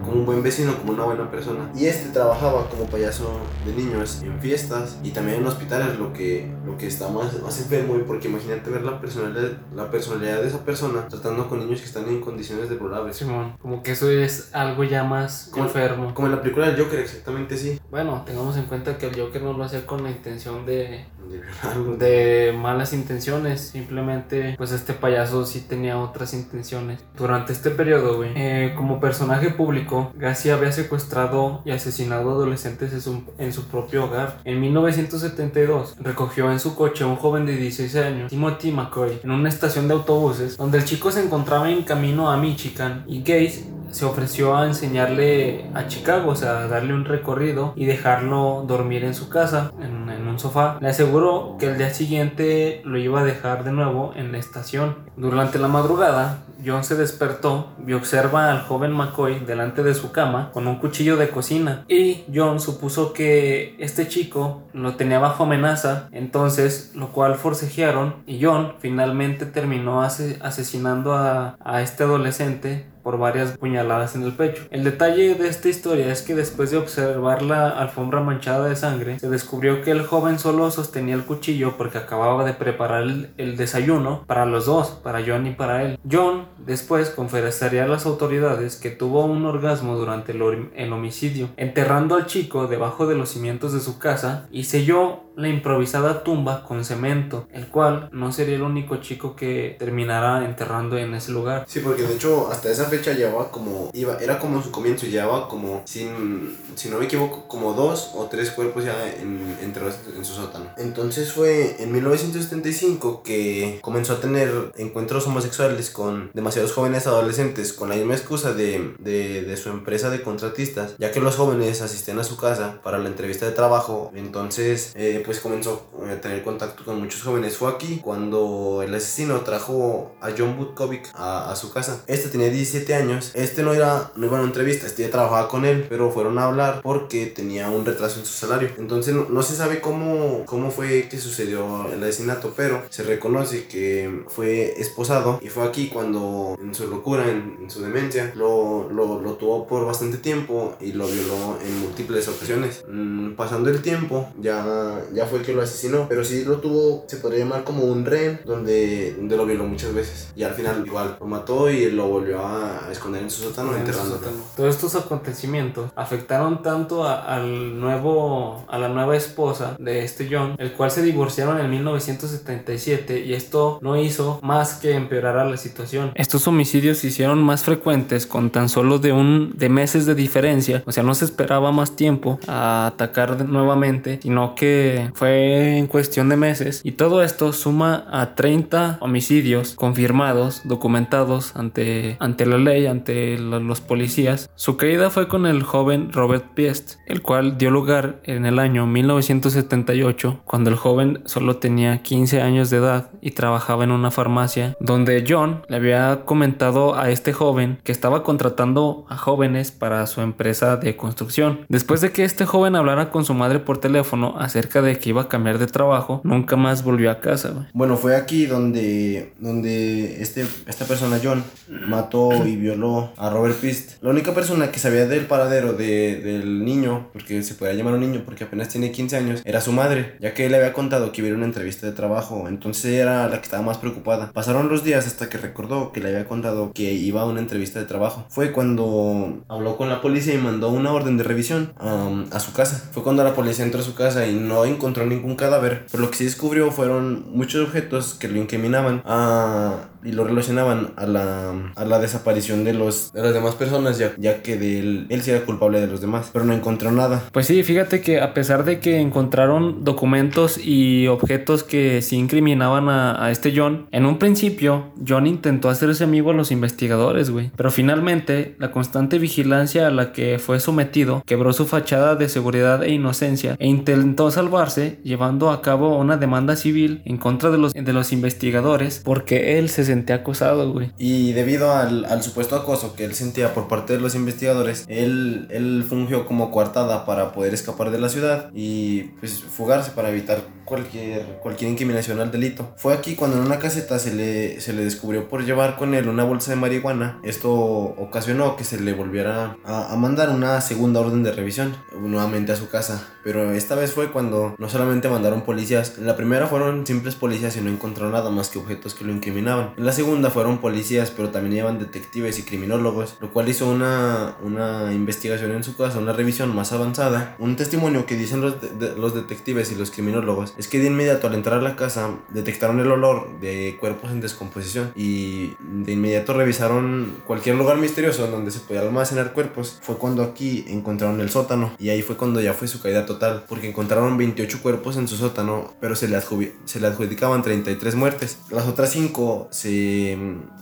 como 0.06 0.20
un 0.20 0.26
buen 0.26 0.44
vecino, 0.44 0.78
como 0.78 0.94
una 0.94 1.04
buena 1.04 1.30
persona. 1.30 1.72
Y 1.76 1.86
este 1.86 2.10
trabajaba 2.10 2.70
como 2.70 2.86
payaso 2.86 3.40
de 3.66 3.74
niños 3.74 4.22
en 4.24 4.40
fiestas 4.40 5.00
y 5.04 5.12
también 5.12 5.40
en 5.40 5.48
hospitales, 5.48 5.98
lo 5.98 6.14
que, 6.14 6.52
lo 6.66 6.78
que 6.78 6.88
está 6.88 7.10
más, 7.10 7.42
más 7.42 7.60
enfermo, 7.60 7.96
porque 8.06 8.28
imagínate 8.28 8.70
ver 8.70 8.84
la 8.84 9.00
personalidad, 9.00 9.52
la 9.74 9.90
personalidad 9.90 10.42
de 10.42 10.48
esa 10.48 10.64
persona 10.64 11.08
tratando 11.08 11.48
con 11.50 11.60
niños 11.60 11.80
que 11.80 11.88
están 11.88 12.08
en 12.08 12.22
condiciones 12.22 12.70
deplorables. 12.70 13.18
Simón, 13.18 13.58
como 13.62 13.82
que 13.82 13.92
eso 13.92 14.10
es 14.10 14.54
algo 14.54 14.84
ya 14.84 15.04
más 15.04 15.50
como, 15.52 15.66
enfermo. 15.66 16.14
Como 16.14 16.28
en 16.28 16.36
la 16.36 16.42
película 16.42 16.70
del 16.70 16.84
Joker, 16.84 17.00
exactamente 17.00 17.58
sí. 17.58 17.80
Bueno, 17.90 18.24
tengamos 18.26 18.58
en 18.58 18.66
cuenta 18.66 18.98
que 18.98 19.08
el 19.08 19.20
Joker 19.20 19.42
no 19.42 19.54
lo 19.54 19.64
hacía 19.64 19.86
con 19.86 20.04
la 20.04 20.12
intención 20.12 20.66
de, 20.66 21.06
de, 22.00 22.54
malas 22.58 22.94
intenciones. 22.94 23.62
Simplemente, 23.62 24.56
pues 24.58 24.72
este 24.72 24.94
payaso 24.94 25.46
sí 25.46 25.62
tenía 25.62 25.98
otras 25.98 26.34
intenciones. 26.34 27.04
Durante 27.18 27.54
este 27.54 27.70
periodo, 27.72 28.18
güey, 28.18 28.32
eh, 28.36 28.74
como 28.76 29.00
personaje 29.00 29.50
público, 29.50 30.12
García 30.16 30.56
había 30.56 30.72
secuestrado 30.72 31.62
y 31.66 31.72
asesinado 31.72 32.32
adolescentes 32.32 32.94
en 32.94 33.02
su, 33.02 33.24
en 33.38 33.54
su, 33.54 33.66
propio 33.66 34.06
hogar. 34.06 34.40
En 34.44 34.62
1972 34.62 35.96
recogió 36.00 36.52
en 36.52 36.60
su 36.60 36.76
coche 36.76 37.04
a 37.04 37.08
un 37.08 37.16
joven 37.16 37.46
de 37.46 37.58
16 37.58 37.96
años, 37.96 38.30
Timothy 38.30 38.72
McCoy, 38.72 39.20
en 39.24 39.32
una 39.32 39.50
estación 39.50 39.88
de 39.88 39.96
autobuses 39.96 40.58
donde 40.58 40.78
el 40.78 40.86
chico 40.86 41.12
se 41.12 41.24
encontraba 41.24 41.70
en 41.70 41.84
camino 41.84 42.30
a 42.30 42.38
Michigan 42.38 43.04
y 43.08 43.20
Gates 43.20 43.66
se 43.96 44.04
ofreció 44.04 44.58
a 44.58 44.66
enseñarle 44.66 45.70
a 45.74 45.88
Chicago, 45.88 46.32
o 46.32 46.36
sea, 46.36 46.68
darle 46.68 46.94
un 46.94 47.06
recorrido 47.06 47.72
y 47.78 47.86
dejarlo 47.86 48.66
dormir 48.68 49.06
en 49.06 49.14
su 49.14 49.30
casa, 49.30 49.72
en, 49.82 50.10
en, 50.10 50.28
un 50.28 50.38
sofá. 50.38 50.78
Le 50.82 50.90
aseguró 50.90 51.56
que 51.58 51.68
el 51.68 51.78
día 51.78 51.94
siguiente 51.94 52.82
lo 52.84 52.98
iba 52.98 53.22
a 53.22 53.24
dejar 53.24 53.64
de 53.64 53.72
nuevo 53.72 54.12
en 54.18 54.34
la 54.34 54.38
estación. 54.38 54.98
Durante 55.16 55.60
la 55.60 55.70
madrugada, 55.70 56.40
John 56.66 56.84
se 56.84 56.96
despertó 56.96 57.74
y 57.86 57.94
observa 57.94 58.52
al 58.52 58.62
joven 58.62 58.92
McCoy 58.92 59.40
delante 59.40 59.84
de 59.84 59.94
su 59.94 60.12
cama 60.12 60.52
con 60.54 60.68
un 60.68 60.78
cuchillo 60.78 61.18
de 61.18 61.30
cocina 61.30 61.86
y 61.88 62.24
John 62.34 62.60
supuso 62.60 63.14
que 63.14 63.76
este 63.80 64.08
chico 64.08 64.64
lo 64.74 64.96
tenía 64.96 65.20
bajo 65.20 65.44
amenaza, 65.44 66.10
entonces 66.12 66.92
lo 66.96 67.12
cual 67.12 67.36
forcejearon 67.36 68.16
y 68.26 68.44
John 68.44 68.74
finalmente 68.80 69.46
terminó 69.46 70.02
asesinando 70.02 71.14
a, 71.14 71.58
a 71.64 71.82
este 71.82 72.04
adolescente 72.04 72.86
por 73.06 73.20
varias 73.20 73.56
puñaladas 73.60 74.16
en 74.16 74.24
el 74.24 74.34
pecho. 74.34 74.64
El 74.72 74.84
detalle 74.84 75.36
de 75.36 75.48
esta 75.48 75.70
historia 75.70 76.12
es 76.12 76.24
que 76.24 76.34
después 76.34 76.72
de 76.72 76.78
observar 76.78 77.44
la 77.44 77.70
alfombra 77.70 78.20
manchada 78.20 78.68
de 78.68 78.76
sangre, 78.76 79.20
se 79.20 79.30
descubrió 79.30 79.84
que 79.84 79.92
el 79.92 80.08
joven 80.08 80.40
solo 80.40 80.72
sostenía 80.72 81.14
el 81.14 81.24
cuchillo 81.24 81.78
porque 81.78 82.00
acababa 82.00 82.44
de 82.44 82.54
preparar 82.54 83.04
el, 83.04 83.58
desayuno 83.58 84.24
para 84.26 84.48
los 84.48 84.66
dos, 84.66 84.90
para 85.04 85.22
John 85.24 85.46
y 85.46 85.52
para 85.52 85.84
él. 85.84 86.00
John 86.12 86.48
después 86.58 87.10
confesaría 87.10 87.84
a 87.84 87.88
las 87.88 88.06
autoridades 88.06 88.76
que 88.78 88.90
tuvo 88.90 89.26
un 89.26 89.46
orgasmo 89.46 89.96
durante 89.96 90.32
el, 90.32 90.94
homicidio, 90.94 91.50
enterrando 91.58 92.16
al 92.16 92.26
chico 92.26 92.68
debajo 92.68 93.08
de 93.08 93.16
los 93.16 93.30
cimientos 93.30 93.74
de 93.74 93.80
su 93.80 94.00
casa 94.00 94.48
y 94.52 94.66
selló 94.66 95.25
la 95.36 95.48
improvisada 95.48 96.24
tumba 96.24 96.64
con 96.64 96.84
cemento, 96.86 97.48
el 97.52 97.68
cual 97.68 98.10
no 98.12 98.32
sería 98.32 98.56
el 98.56 98.62
único 98.62 98.98
chico 98.98 99.36
que 99.36 99.76
terminara 99.78 100.46
enterrando 100.46 100.98
en 100.98 101.14
ese 101.14 101.32
lugar. 101.32 101.66
Sí, 101.68 101.80
porque 101.80 102.04
de 102.04 102.16
hecho 102.16 102.50
hasta 102.52 102.70
esa 102.70 102.86
fecha 102.86 103.14
llevaba 103.14 103.52
como, 103.52 103.90
iba, 103.94 104.18
era 104.18 104.40
como 104.40 104.62
su 104.62 104.72
comienzo, 104.72 105.06
llevaba 105.06 105.48
como, 105.48 105.84
sin, 105.86 106.58
si 106.76 106.90
no 106.90 107.00
me 107.00 107.06
equivoco, 107.06 107.48
como 107.48 107.74
dos 107.74 108.12
o 108.16 108.26
tres 108.26 108.52
cuerpos 108.52 108.86
ya 108.86 108.96
en, 109.08 109.58
enterrados 109.62 110.00
en 110.16 110.24
su 110.24 110.34
sótano. 110.34 110.66
Entonces 110.78 111.32
fue 111.32 111.82
en 111.82 111.92
1975 111.92 113.24
que 113.24 113.80
comenzó 113.82 114.14
a 114.14 114.20
tener 114.20 114.72
encuentros 114.78 115.28
homosexuales 115.28 115.90
con 115.90 116.32
demasiados 116.34 116.74
jóvenes 116.74 117.08
adolescentes 117.08 117.74
con 117.74 117.90
la 117.90 117.96
misma 117.96 118.16
excusa 118.16 118.54
de, 118.54 118.94
de, 119.00 119.42
de 119.44 119.58
su 119.58 119.70
empresa 119.70 120.10
de 120.10 120.22
contratistas, 120.22 120.96
ya 120.98 121.12
que 121.12 121.20
los 121.20 121.36
jóvenes 121.36 121.82
asistían 121.82 122.20
a 122.20 122.24
su 122.24 122.38
casa 122.38 122.80
para 122.84 122.98
la 122.98 123.10
entrevista 123.10 123.46
de 123.46 123.52
trabajo, 123.52 124.12
entonces 124.16 124.94
eh, 124.96 125.24
pues 125.26 125.40
comenzó 125.40 125.88
a 126.10 126.16
tener 126.22 126.44
contacto 126.44 126.84
con 126.86 127.00
muchos 127.00 127.24
jóvenes. 127.24 127.58
Fue 127.58 127.70
aquí 127.70 128.00
cuando 128.04 128.82
el 128.84 128.94
asesino 128.94 129.42
trajo 129.42 130.16
a 130.22 130.30
John 130.38 130.58
Butkovic 130.58 131.12
a, 131.14 131.52
a 131.52 131.56
su 131.56 131.72
casa. 131.72 132.04
Este 132.08 132.30
tenía 132.30 132.50
17 132.50 132.94
años. 132.94 133.32
Este 133.34 133.64
no, 133.64 133.74
era, 133.74 134.12
no 134.16 134.26
iba 134.26 134.38
a 134.38 134.42
una 134.42 134.50
entrevista, 134.50 134.86
este 134.86 135.04
ya 135.04 135.12
trabajaba 135.12 135.48
con 135.48 135.66
él, 135.66 135.86
pero 135.90 136.12
fueron 136.12 136.38
a 136.38 136.46
hablar 136.46 136.82
porque 136.82 137.26
tenía 137.26 137.70
un 137.70 137.86
retraso 137.86 138.20
en 138.20 138.26
su 138.26 138.34
salario. 138.34 138.70
Entonces 138.78 139.14
no, 139.14 139.42
se 139.42 139.56
sabe 139.56 139.82
cómo, 139.82 140.44
cómo 140.46 140.72
fue 140.72 141.08
que 141.10 141.18
sucedió 141.18 141.92
el 141.92 142.04
asesinato, 142.04 142.54
pero 142.56 142.84
se 142.90 143.04
reconoce 143.04 143.68
que 143.68 144.24
fue 144.28 144.80
esposado 144.80 145.40
y 145.42 145.50
fue 145.50 145.64
aquí 145.64 145.90
cuando 145.90 146.58
en 146.62 146.74
su 146.74 146.88
locura, 146.88 147.30
en, 147.30 147.70
su 147.70 147.82
demencia, 147.82 148.32
lo, 148.36 148.90
lo, 148.90 149.22
lo, 149.22 149.34
tuvo 149.34 149.68
por 149.68 149.86
bastante 149.86 150.18
tiempo 150.18 150.76
y 150.80 150.94
lo 150.94 151.08
violó 151.08 151.58
en 151.66 151.80
múltiples 151.82 152.28
ocasiones. 152.28 152.84
Mm, 152.88 153.34
pasando 153.34 153.70
el 153.70 153.82
tiempo, 153.82 154.30
ya 154.40 155.04
ya 155.16 155.26
fue 155.26 155.42
que 155.42 155.54
lo 155.54 155.62
asesinó, 155.62 156.08
pero 156.08 156.24
sí 156.24 156.44
lo 156.46 156.58
tuvo, 156.58 157.06
se 157.08 157.18
podría 157.18 157.40
llamar 157.40 157.64
como 157.64 157.84
un 157.84 158.06
rehén, 158.06 158.42
donde, 158.46 159.14
donde 159.14 159.38
lo 159.38 159.46
violó 159.46 159.66
muchas 159.66 159.94
veces. 159.94 160.30
Y 160.36 160.44
al 160.44 160.54
final 160.54 160.84
igual 160.86 161.18
lo 161.20 161.26
mató 161.26 161.70
y 161.70 161.90
lo 161.92 162.08
volvió 162.08 162.46
a 162.46 162.88
esconder 162.92 163.24
en 163.24 163.30
su 163.30 163.44
sótano, 163.44 163.76
enterrando. 163.76 164.20
Todos 164.56 164.76
estos 164.76 164.96
acontecimientos 164.96 165.92
afectaron 165.96 166.62
tanto 166.62 167.06
a, 167.06 167.24
al 167.24 167.80
nuevo, 167.80 168.66
a 168.68 168.78
la 168.78 168.90
nueva 168.90 169.16
esposa 169.16 169.76
de 169.80 170.04
este 170.04 170.28
John, 170.30 170.56
el 170.58 170.74
cual 170.74 170.92
se 170.92 171.02
divorciaron 171.02 171.60
en 171.60 171.70
1977 171.70 173.20
y 173.22 173.34
esto 173.34 173.80
no 173.82 174.00
hizo 174.00 174.40
más 174.42 174.76
que 174.76 174.94
empeorar 174.94 175.38
a 175.38 175.46
la 175.46 175.58
situación. 175.58 176.12
Estos 176.16 176.48
homicidios 176.48 177.00
se 177.00 177.08
hicieron 177.08 177.44
más 177.44 177.64
frecuentes 177.64 178.26
con 178.26 178.50
tan 178.50 178.70
solo 178.70 179.00
de 179.00 179.12
un 179.12 179.54
de 179.56 179.70
meses 179.70 180.06
de 180.06 180.16
diferencia, 180.16 180.84
o 180.86 180.92
sea, 180.92 181.04
no 181.04 181.16
se 181.16 181.26
esperaba 181.26 181.72
más 181.72 181.96
tiempo 181.96 182.40
a 182.48 182.88
atacar 182.88 183.46
nuevamente, 183.46 184.20
sino 184.22 184.56
que 184.56 185.05
fue 185.14 185.78
en 185.78 185.88
cuestión 185.88 186.30
de 186.30 186.38
meses 186.38 186.82
y 186.84 186.94
todo 186.94 187.24
esto 187.24 187.54
suma 187.54 188.06
a 188.12 188.36
30 188.36 188.98
homicidios 189.02 189.76
confirmados, 189.76 190.62
documentados 190.64 191.56
ante, 191.56 192.18
ante 192.20 192.46
la 192.46 192.58
ley, 192.58 192.88
ante 192.88 193.38
los 193.38 193.82
policías. 193.82 194.50
Su 194.56 194.78
caída 194.78 195.10
fue 195.10 195.28
con 195.28 195.46
el 195.46 195.64
joven 195.64 196.12
Robert 196.12 196.54
Piest, 196.54 197.00
el 197.06 197.22
cual 197.22 197.58
dio 197.58 197.72
lugar 197.72 198.22
en 198.24 198.46
el 198.46 198.60
año 198.60 198.86
1978 198.88 200.42
cuando 200.46 200.70
el 200.70 200.76
joven 200.76 201.22
solo 201.26 201.58
tenía 201.58 202.02
15 202.02 202.42
años 202.42 202.70
de 202.70 202.78
edad 202.78 203.10
y 203.22 203.32
trabajaba 203.32 203.84
en 203.84 203.92
una 203.92 204.12
farmacia 204.12 204.76
donde 204.80 205.26
John 205.28 205.64
le 205.68 205.78
había 205.78 206.24
comentado 206.26 206.96
a 206.98 207.10
este 207.10 207.34
joven 207.34 207.80
que 207.84 207.92
estaba 207.92 208.24
contratando 208.24 209.06
a 209.10 209.18
jóvenes 209.18 209.72
para 209.72 210.06
su 210.08 210.22
empresa 210.22 210.78
de 210.78 210.96
construcción. 210.96 211.66
Después 211.70 212.02
de 212.02 212.12
que 212.12 212.24
este 212.24 212.46
joven 212.46 212.76
hablara 212.76 213.10
con 213.10 213.26
su 213.26 213.34
madre 213.34 213.60
por 213.60 213.80
teléfono 213.80 214.36
acerca 214.38 214.82
de 214.82 214.95
de 214.96 215.00
que 215.00 215.10
iba 215.10 215.24
a 215.24 215.28
cambiar 215.28 215.58
de 215.58 215.68
trabajo, 215.68 216.22
nunca 216.24 216.56
más 216.56 216.84
volvió 216.84 217.12
a 217.12 217.20
casa, 217.20 217.50
güey. 217.50 217.66
Bueno, 217.74 217.98
fue 217.98 218.16
aquí 218.16 218.46
donde, 218.46 219.34
donde 219.40 220.22
este, 220.22 220.46
esta 220.68 220.86
persona, 220.86 221.20
John, 221.24 221.44
mató 221.88 222.46
y 222.46 222.56
violó 222.66 223.12
a 223.18 223.30
Robert 223.30 223.56
Pist. 223.56 224.02
La 224.02 224.10
única 224.10 224.34
persona 224.34 224.72
que 224.72 224.80
sabía 224.80 225.08
del 225.08 225.26
paradero 225.26 225.74
de, 225.74 226.22
del 226.22 226.64
niño, 226.66 227.10
porque 227.14 227.44
se 227.44 227.56
podía 227.56 227.74
llamar 227.74 227.94
un 227.94 228.02
niño 228.02 228.24
porque 228.26 228.46
apenas 228.46 228.70
tiene 228.70 228.92
15 228.92 229.18
años, 229.18 229.42
era 229.46 229.62
su 229.62 229.72
madre, 229.72 230.16
ya 230.20 230.34
que 230.34 230.46
él 230.46 230.52
le 230.52 230.58
había 230.58 230.74
contado 230.74 231.12
que 231.12 231.22
iba 231.22 231.30
a 231.30 231.38
una 231.38 231.46
entrevista 231.46 231.86
de 231.86 231.94
trabajo, 231.94 232.48
entonces 232.48 232.94
era 232.94 233.28
la 233.28 233.38
que 233.38 233.44
estaba 233.44 233.64
más 233.64 233.78
preocupada. 233.78 234.32
Pasaron 234.32 234.70
los 234.70 234.84
días 234.84 235.06
hasta 235.08 235.30
que 235.30 235.38
recordó 235.38 235.92
que 235.92 236.00
le 236.00 236.10
había 236.10 236.26
contado 236.26 236.72
que 236.74 236.94
iba 236.94 237.22
a 237.22 237.26
una 237.26 237.40
entrevista 237.40 237.80
de 237.80 237.86
trabajo. 237.86 238.26
Fue 238.30 238.52
cuando 238.52 239.44
habló 239.48 239.78
con 239.78 239.90
la 239.90 240.02
policía 240.02 240.34
y 240.34 240.38
mandó 240.38 240.70
una 240.70 240.92
orden 240.92 241.18
de 241.18 241.24
revisión 241.24 241.74
um, 241.80 242.26
a 242.32 242.40
su 242.40 242.54
casa. 242.54 242.90
Fue 242.92 243.04
cuando 243.04 243.24
la 243.24 243.34
policía 243.34 243.66
entró 243.66 243.82
a 243.82 243.84
su 243.84 243.96
casa 243.96 244.26
y 244.28 244.34
no 244.34 244.66
encontró 244.66 244.85
ningún 244.94 245.36
cadáver, 245.36 245.86
pero 245.92 246.04
lo 246.04 246.12
que 246.12 246.18
sí 246.18 246.24
descubrió 246.26 246.72
fueron 246.72 247.26
muchos 247.32 247.68
objetos 247.68 248.14
que 248.14 248.28
lo 248.28 248.38
incriminaban. 248.38 249.02
Ah, 249.06 249.90
y 250.06 250.12
lo 250.12 250.24
relacionaban 250.24 250.92
a 250.96 251.06
la, 251.06 251.72
a 251.76 251.86
la 251.86 252.00
desaparición 252.00 252.64
de, 252.64 252.74
los, 252.74 253.12
de 253.14 253.22
las 253.22 253.34
demás 253.34 253.56
personas, 253.56 253.98
ya, 253.98 254.14
ya 254.18 254.42
que 254.42 254.58
de 254.58 254.80
él, 254.80 255.08
él 255.10 255.22
sí 255.22 255.32
era 255.32 255.46
culpable 255.46 255.82
de 255.82 255.88
los 255.88 256.02
demás, 256.02 256.30
pero 256.32 256.46
no 256.46 256.54
encontró 256.54 256.92
nada. 256.92 257.24
Pues 257.32 257.48
sí, 257.48 257.64
fíjate 257.64 258.02
que 258.02 258.22
a 258.22 258.34
pesar 258.34 258.66
de 258.66 258.80
que 258.80 259.00
encontraron 259.00 259.84
documentos 259.84 260.58
y 260.58 261.08
objetos 261.08 261.64
que 261.64 262.02
sí 262.02 262.18
incriminaban 262.18 262.90
a, 262.90 263.26
a 263.26 263.32
este 263.32 263.54
John, 263.56 263.88
en 263.92 264.06
un 264.06 264.20
principio 264.20 264.92
John 265.08 265.28
intentó 265.28 265.70
hacerse 265.70 266.04
amigo 266.04 266.32
a 266.32 266.34
los 266.34 266.52
investigadores, 266.52 267.30
güey, 267.30 267.52
pero 267.56 267.72
finalmente 267.72 268.56
la 268.60 268.72
constante 268.72 269.20
vigilancia 269.20 269.88
a 269.88 269.92
la 269.92 270.12
que 270.12 270.40
fue 270.40 270.60
sometido 270.60 271.24
quebró 271.26 271.54
su 271.54 271.66
fachada 271.66 272.16
de 272.16 272.30
seguridad 272.30 272.84
e 272.84 272.92
inocencia 272.92 273.56
e 273.60 273.68
intentó 273.68 274.32
salvarse 274.32 275.00
llevando 275.04 275.50
a 275.50 275.62
cabo 275.62 275.98
una 275.98 276.18
demanda 276.18 276.56
civil 276.56 277.02
en 277.06 277.18
contra 277.18 277.50
de 277.50 277.58
los, 277.58 277.74
de 277.74 277.94
los 277.94 278.12
investigadores 278.12 279.02
porque 279.04 279.58
él 279.58 279.70
se 279.70 279.84
sentía 279.96 280.24
güey. 280.24 280.92
Y 280.98 281.32
debido 281.34 281.72
al, 281.72 282.06
al 282.06 282.22
supuesto 282.22 282.56
acoso 282.56 282.96
que 282.96 283.06
él 283.06 283.14
sentía 283.14 283.54
por 283.54 283.68
parte 283.68 283.94
de 283.94 284.00
los 284.00 284.16
investigadores, 284.16 284.86
él, 284.88 285.48
él 285.50 285.86
fungió 285.88 286.26
como 286.26 286.52
coartada 286.52 287.06
para 287.06 287.32
poder 287.32 287.54
escapar 287.54 287.92
de 287.92 288.00
la 288.00 288.10
ciudad 288.10 288.50
y 288.54 289.04
pues 289.20 289.42
fugarse 289.42 289.92
para 289.92 290.10
evitar 290.10 290.42
cualquier, 290.66 291.40
cualquier 291.42 291.72
incriminación 291.72 292.20
al 292.20 292.32
delito. 292.32 292.74
Fue 292.78 292.94
aquí 292.94 293.16
cuando 293.16 293.38
en 293.38 293.44
una 293.44 293.60
caseta 293.60 294.00
se 294.00 294.14
le, 294.14 294.60
se 294.62 294.74
le 294.74 294.84
descubrió 294.84 295.30
por 295.30 295.46
llevar 295.46 295.78
con 295.78 295.94
él 295.94 296.10
una 296.10 296.24
bolsa 296.24 296.52
de 296.52 296.58
marihuana. 296.58 297.20
Esto 297.24 297.52
ocasionó 297.54 298.56
que 298.56 298.64
se 298.64 298.80
le 298.82 298.94
volviera 298.94 299.58
a, 299.64 299.94
a 299.94 299.96
mandar 299.96 300.30
una 300.30 300.60
segunda 300.62 301.00
orden 301.00 301.24
de 301.24 301.32
revisión 301.32 301.76
nuevamente 301.98 302.52
a 302.52 302.56
su 302.56 302.70
casa. 302.70 303.08
Pero 303.24 303.52
esta 303.54 303.76
vez 303.76 303.92
fue 303.92 304.12
cuando 304.12 304.56
no 304.58 304.70
solamente 304.70 305.10
mandaron 305.10 305.42
policías, 305.42 305.98
en 305.98 306.06
la 306.08 306.16
primera 306.16 306.48
fueron 306.48 306.86
simples 306.86 307.16
policías 307.16 307.56
y 307.58 307.62
no 307.62 307.70
encontraron 307.70 308.12
nada 308.14 308.30
más 308.30 308.50
que 308.50 308.60
objetos 308.60 308.94
que 308.94 309.04
lo 309.06 309.12
incriminaban. 309.12 309.74
En 309.78 309.86
la 309.86 309.92
segunda 309.92 310.30
fueron 310.30 310.60
policías, 310.60 311.12
pero 311.12 311.30
también 311.30 311.56
llevan 311.56 311.80
detectives 311.80 312.40
y 312.40 312.44
criminólogos, 312.44 313.18
lo 313.22 313.32
cual 313.32 313.50
hizo 313.50 313.70
una, 313.70 314.36
una 314.44 314.94
investigación 314.94 315.52
en 315.52 315.64
su 315.64 315.76
casa, 315.76 316.00
una 316.00 316.14
revisión 316.14 316.56
más 316.56 316.72
avanzada. 316.72 317.36
Un 317.40 317.56
testimonio 317.56 318.06
que 318.06 318.16
dicen 318.16 318.42
los, 318.42 318.62
de- 318.62 318.70
de- 318.70 318.96
los 318.96 319.14
detectives 319.16 319.72
y 319.72 319.76
los 319.76 319.92
criminólogos 319.92 320.54
es 320.58 320.68
que 320.68 320.80
de 320.80 320.88
inmediato 320.88 321.28
al 321.28 321.36
entrar 321.36 321.60
a 321.60 321.62
la 321.62 321.76
casa 321.76 322.10
detectaron 322.30 322.80
el 322.80 322.92
olor 322.92 323.40
de 323.40 323.78
cuerpos 323.80 324.12
en 324.12 324.22
descomposición 324.22 324.92
y 324.96 325.54
de 325.60 325.94
inmediato 325.94 326.34
revisaron 326.34 327.18
cualquier 327.26 327.56
lugar 327.56 327.78
misterioso 327.78 328.28
donde 328.28 328.52
se 328.52 328.60
podía 328.60 328.82
almacenar 328.82 329.34
cuerpos. 329.34 329.80
Fue 329.82 329.98
cuando 329.98 330.24
aquí 330.24 330.66
encontraron 330.68 331.20
el 331.22 331.30
sótano 331.30 331.72
y 331.80 331.90
ahí 331.90 332.02
fue 332.02 332.18
cuando 332.18 332.42
ya 332.42 332.54
fue 332.54 332.68
su 332.68 332.82
caída 332.82 333.06
total 333.06 333.44
porque 333.48 333.70
encontraron 333.70 334.18
28 334.18 334.62
cuerpos 334.62 334.98
en 334.98 335.08
su 335.08 335.18
sótano 335.18 335.74
pero 335.80 335.96
se 335.96 336.08
le, 336.08 336.20
se 336.66 336.86
adjudicaban 336.86 337.42
33 337.42 337.96
muertes. 337.96 338.40
Las 338.50 338.68
otras 338.68 338.92
5 338.92 339.50
se, 339.52 340.18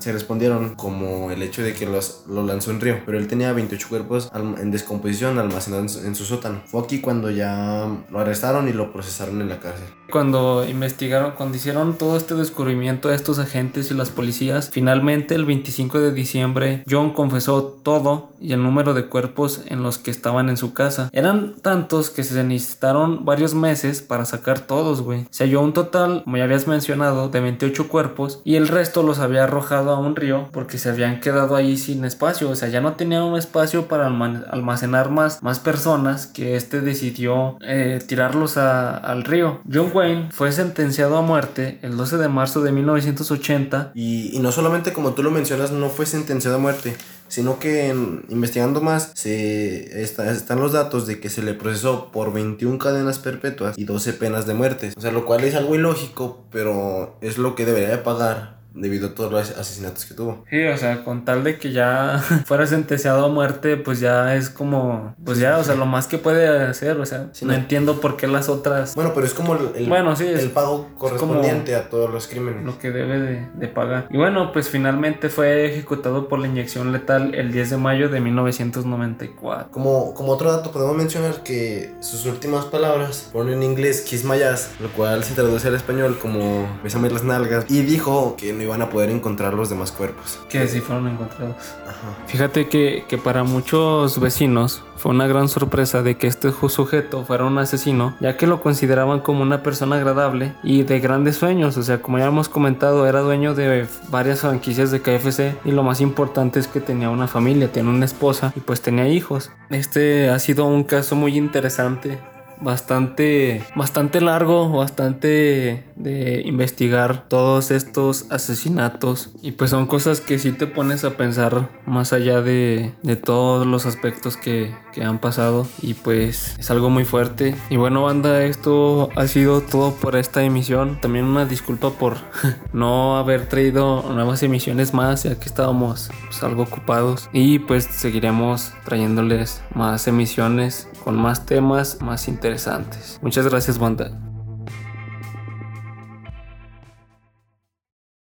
respondieron 0.05 0.75
como 0.75 1.31
el 1.31 1.41
hecho 1.41 1.63
de 1.63 1.73
que 1.73 1.85
los, 1.85 2.23
lo 2.27 2.43
lanzó 2.43 2.71
en 2.71 2.81
río 2.81 3.01
pero 3.05 3.17
él 3.17 3.27
tenía 3.27 3.53
28 3.53 3.87
cuerpos 3.89 4.31
en 4.33 4.71
descomposición 4.71 5.39
almacenados 5.39 6.03
en 6.03 6.15
su 6.15 6.25
sótano. 6.25 6.61
Fue 6.65 6.81
aquí 6.81 6.99
cuando 6.99 7.29
ya 7.31 7.87
lo 8.09 8.19
arrestaron 8.19 8.67
y 8.67 8.73
lo 8.73 8.91
procesaron 8.91 9.41
en 9.41 9.49
la 9.49 9.59
cárcel. 9.59 9.82
Cuando 10.11 10.63
investigaron, 10.69 11.31
cuando 11.31 11.57
hicieron 11.57 11.97
todo 11.97 12.17
este 12.17 12.35
descubrimiento 12.35 13.09
de 13.09 13.15
estos 13.15 13.39
agentes 13.39 13.89
y 13.89 13.95
las 13.95 14.11
policías, 14.11 14.69
finalmente 14.71 15.33
el 15.33 15.43
25 15.45 15.99
de 15.99 16.11
diciembre 16.13 16.83
John 16.87 17.13
confesó 17.13 17.63
todo 17.81 18.29
y 18.39 18.53
el 18.53 18.61
número 18.61 18.93
de 18.93 19.07
cuerpos 19.07 19.61
en 19.65 19.81
los 19.81 19.97
que 19.97 20.11
estaban 20.11 20.49
en 20.49 20.57
su 20.57 20.73
casa. 20.73 21.09
Eran 21.13 21.55
tantos 21.63 22.11
que 22.11 22.23
se 22.23 22.43
necesitaron 22.43 23.25
varios 23.25 23.55
meses 23.55 24.03
para 24.03 24.25
sacar 24.25 24.59
todos, 24.59 25.01
güey. 25.01 25.25
Se 25.31 25.45
halló 25.45 25.61
un 25.61 25.73
total, 25.73 26.21
como 26.25 26.37
ya 26.37 26.43
habías 26.43 26.67
mencionado, 26.67 27.29
de 27.29 27.39
28 27.39 27.87
cuerpos 27.87 28.39
y 28.43 28.55
el 28.55 28.67
resto 28.67 29.01
los 29.01 29.17
había 29.17 29.45
arrojado 29.45 29.91
a 29.91 29.99
un 29.99 30.15
río 30.15 30.47
porque 30.51 30.77
se 30.77 30.89
habían 30.89 31.21
quedado 31.21 31.55
ahí 31.55 31.75
sin 31.77 32.05
espacio. 32.05 32.51
O 32.51 32.55
sea, 32.55 32.69
ya 32.69 32.81
no 32.81 32.93
tenía 32.93 33.23
un 33.23 33.35
espacio 33.37 33.87
para 33.87 34.05
alma- 34.05 34.43
almacenar 34.51 35.09
más, 35.09 35.41
más 35.41 35.57
personas 35.59 36.27
que 36.27 36.55
este 36.55 36.81
decidió 36.81 37.57
eh, 37.61 37.99
tirarlos 38.05 38.57
al 38.57 39.23
río. 39.23 39.59
John 39.73 39.91
Wayne 39.93 40.29
fue 40.31 40.51
sentenciado 40.51 41.17
a 41.17 41.21
muerte 41.21 41.79
el 41.81 41.97
12 41.97 42.17
de 42.17 42.27
marzo 42.29 42.61
de 42.61 42.71
1980 42.71 43.91
Y, 43.95 44.35
y 44.35 44.39
no 44.39 44.51
solamente 44.51 44.93
como 44.93 45.13
tú 45.13 45.23
lo 45.23 45.31
mencionas, 45.31 45.71
no 45.71 45.89
fue 45.89 46.05
sentenciado 46.05 46.57
a 46.57 46.59
muerte, 46.59 46.95
sino 47.27 47.59
que 47.59 47.87
investigando 48.29 48.81
más 48.81 49.11
se 49.15 50.01
está- 50.03 50.31
están 50.31 50.59
los 50.59 50.71
datos 50.73 51.07
de 51.07 51.19
que 51.19 51.29
se 51.29 51.41
le 51.41 51.53
procesó 51.53 52.11
por 52.11 52.31
21 52.33 52.77
cadenas 52.77 53.19
perpetuas 53.19 53.77
y 53.77 53.85
12 53.85 54.13
penas 54.13 54.45
de 54.45 54.53
muerte. 54.53 54.93
O 54.95 55.01
sea, 55.01 55.11
lo 55.11 55.25
cual 55.25 55.43
es 55.43 55.55
algo 55.55 55.75
ilógico, 55.75 56.45
pero 56.51 57.17
es 57.21 57.37
lo 57.37 57.55
que 57.55 57.65
debería 57.65 57.89
de 57.89 57.97
pagar 57.97 58.62
debido 58.73 59.07
a 59.09 59.13
todos 59.15 59.31
los 59.31 59.51
asesinatos 59.51 60.05
que 60.05 60.13
tuvo. 60.15 60.43
Sí, 60.49 60.63
o 60.65 60.77
sea, 60.77 61.03
con 61.03 61.25
tal 61.25 61.43
de 61.43 61.57
que 61.57 61.71
ya 61.71 62.17
fuera 62.45 62.65
sentenciado 62.67 63.25
a 63.25 63.29
muerte, 63.29 63.77
pues 63.77 63.99
ya 63.99 64.35
es 64.35 64.49
como, 64.49 65.15
pues 65.23 65.37
ya, 65.39 65.57
o 65.57 65.63
sea, 65.63 65.75
lo 65.75 65.85
más 65.85 66.07
que 66.07 66.17
puede 66.17 66.47
hacer, 66.47 66.97
o 66.99 67.05
sea, 67.05 67.29
Sí, 67.33 67.45
no 67.45 67.51
no. 67.53 67.57
entiendo 67.59 68.01
por 68.01 68.17
qué 68.17 68.27
las 68.27 68.49
otras, 68.49 68.95
Bueno, 68.95 69.11
pero 69.13 69.25
es 69.25 69.33
como 69.33 69.55
el, 69.55 69.69
el- 69.75 69.89
Bueno, 69.89 70.15
sí, 70.15 70.25
es- 70.25 70.41
el 70.43 70.51
pago 70.51 70.89
correspondiente 70.97 71.75
a 71.75 71.89
todos 71.89 72.09
los 72.11 72.27
crímenes. 72.27 72.63
lo 72.65 72.77
que 72.79 72.91
debe 72.91 73.19
de, 73.19 73.47
de 73.53 73.67
pagar. 73.67 74.07
Y 74.09 74.17
bueno, 74.17 74.51
pues 74.51 74.69
finalmente 74.69 75.29
fue 75.29 75.65
ejecutado 75.65 76.27
por 76.27 76.39
la 76.39 76.47
inyección 76.47 76.91
letal 76.91 77.35
el 77.35 77.51
10 77.51 77.69
de 77.71 77.77
mayo 77.77 78.09
de 78.09 78.19
1994. 78.21 79.69
Como, 79.71 80.13
como 80.13 80.31
otro 80.31 80.51
dato, 80.51 80.71
podemos 80.71 80.95
mencionar 80.95 81.43
que 81.43 81.93
sus 82.01 82.25
últimas 82.25 82.65
palabras 82.65 83.29
fueron 83.31 83.53
en 83.53 83.63
inglés 83.63 84.01
Kiss 84.01 84.23
My 84.25 84.41
Ass, 84.41 84.71
lo 84.79 84.89
cual 84.89 85.23
se 85.23 85.33
traduce 85.33 85.67
al 85.67 85.75
español 85.75 86.17
como 86.21 86.67
Bésame 86.83 87.09
las 87.09 87.23
nalgas, 87.23 87.65
y 87.69 87.81
dijo 87.81 88.35
que 88.37 88.53
no 88.53 88.62
iban 88.63 88.81
a 88.81 88.89
poder 88.89 89.09
encontrar 89.09 89.53
los 89.53 89.69
demás 89.69 89.91
cuerpos. 89.91 90.39
Que 90.49 90.67
sí 90.67 90.81
fueron 90.81 91.07
encontrados. 91.07 91.55
Ajá. 91.87 92.17
Fíjate 92.27 92.67
que, 92.67 93.05
que 93.07 93.17
para 93.17 93.43
muchos 93.43 94.19
vecinos 94.19 94.83
fue 94.95 95.11
una 95.11 95.27
gran 95.27 95.49
sorpresa 95.49 96.01
de 96.01 96.15
que 96.15 96.27
este 96.27 96.51
sujeto 96.51 97.25
fuera 97.25 97.45
un 97.45 97.57
asesino, 97.57 98.15
ya 98.21 98.37
que 98.37 98.47
lo 98.47 98.61
consideraban 98.61 99.19
como 99.19 99.41
una 99.41 99.61
persona 99.61 99.97
agradable 99.97 100.53
y 100.63 100.83
de 100.83 100.99
grandes 100.99 101.35
sueños. 101.37 101.77
O 101.77 101.83
sea, 101.83 102.01
como 102.01 102.19
ya 102.19 102.25
hemos 102.25 102.49
comentado, 102.49 103.05
era 103.05 103.19
dueño 103.19 103.53
de 103.53 103.85
varias 104.09 104.41
franquicias 104.41 104.91
de 104.91 105.01
KFC 105.01 105.57
y 105.65 105.71
lo 105.71 105.83
más 105.83 106.01
importante 106.01 106.59
es 106.59 106.67
que 106.67 106.79
tenía 106.79 107.09
una 107.09 107.27
familia, 107.27 107.71
tenía 107.71 107.91
una 107.91 108.05
esposa 108.05 108.53
y 108.55 108.61
pues 108.61 108.81
tenía 108.81 109.07
hijos. 109.09 109.51
Este 109.69 110.29
ha 110.29 110.39
sido 110.39 110.65
un 110.65 110.83
caso 110.83 111.15
muy 111.15 111.37
interesante 111.37 112.19
bastante 112.63 113.63
bastante 113.75 114.21
largo, 114.21 114.69
bastante 114.69 115.83
de 115.95 116.41
investigar 116.45 117.27
todos 117.27 117.71
estos 117.71 118.25
asesinatos. 118.31 119.29
Y 119.41 119.51
pues 119.51 119.71
son 119.71 119.87
cosas 119.87 120.21
que 120.21 120.39
sí 120.39 120.51
te 120.51 120.67
pones 120.67 121.03
a 121.03 121.17
pensar 121.17 121.69
más 121.85 122.13
allá 122.13 122.41
de, 122.41 122.91
de 123.03 123.15
todos 123.15 123.67
los 123.67 123.85
aspectos 123.85 124.37
que, 124.37 124.73
que 124.93 125.03
han 125.03 125.19
pasado. 125.19 125.67
Y 125.81 125.93
pues 125.93 126.55
es 126.59 126.71
algo 126.71 126.89
muy 126.89 127.05
fuerte. 127.05 127.55
Y 127.69 127.77
bueno 127.77 128.03
banda 128.03 128.43
esto 128.43 129.09
ha 129.15 129.27
sido 129.27 129.61
todo 129.61 129.93
por 129.95 130.15
esta 130.15 130.43
emisión. 130.43 130.99
También 131.01 131.25
una 131.25 131.45
disculpa 131.45 131.91
por 131.91 132.17
no 132.73 133.17
haber 133.17 133.47
traído 133.47 134.03
nuevas 134.13 134.43
emisiones 134.43 134.93
más 134.93 135.23
ya 135.23 135.35
que 135.35 135.45
estábamos 135.45 136.09
pues, 136.25 136.43
algo 136.43 136.63
ocupados. 136.63 137.29
Y 137.33 137.59
pues 137.59 137.85
seguiremos 137.85 138.71
trayéndoles 138.85 139.61
más 139.73 140.07
emisiones 140.07 140.87
con 141.03 141.15
más 141.15 141.45
temas 141.45 142.01
más 142.01 142.27
interesantes. 142.27 143.19
Muchas 143.21 143.47
gracias 143.47 143.77
banda 143.77 144.11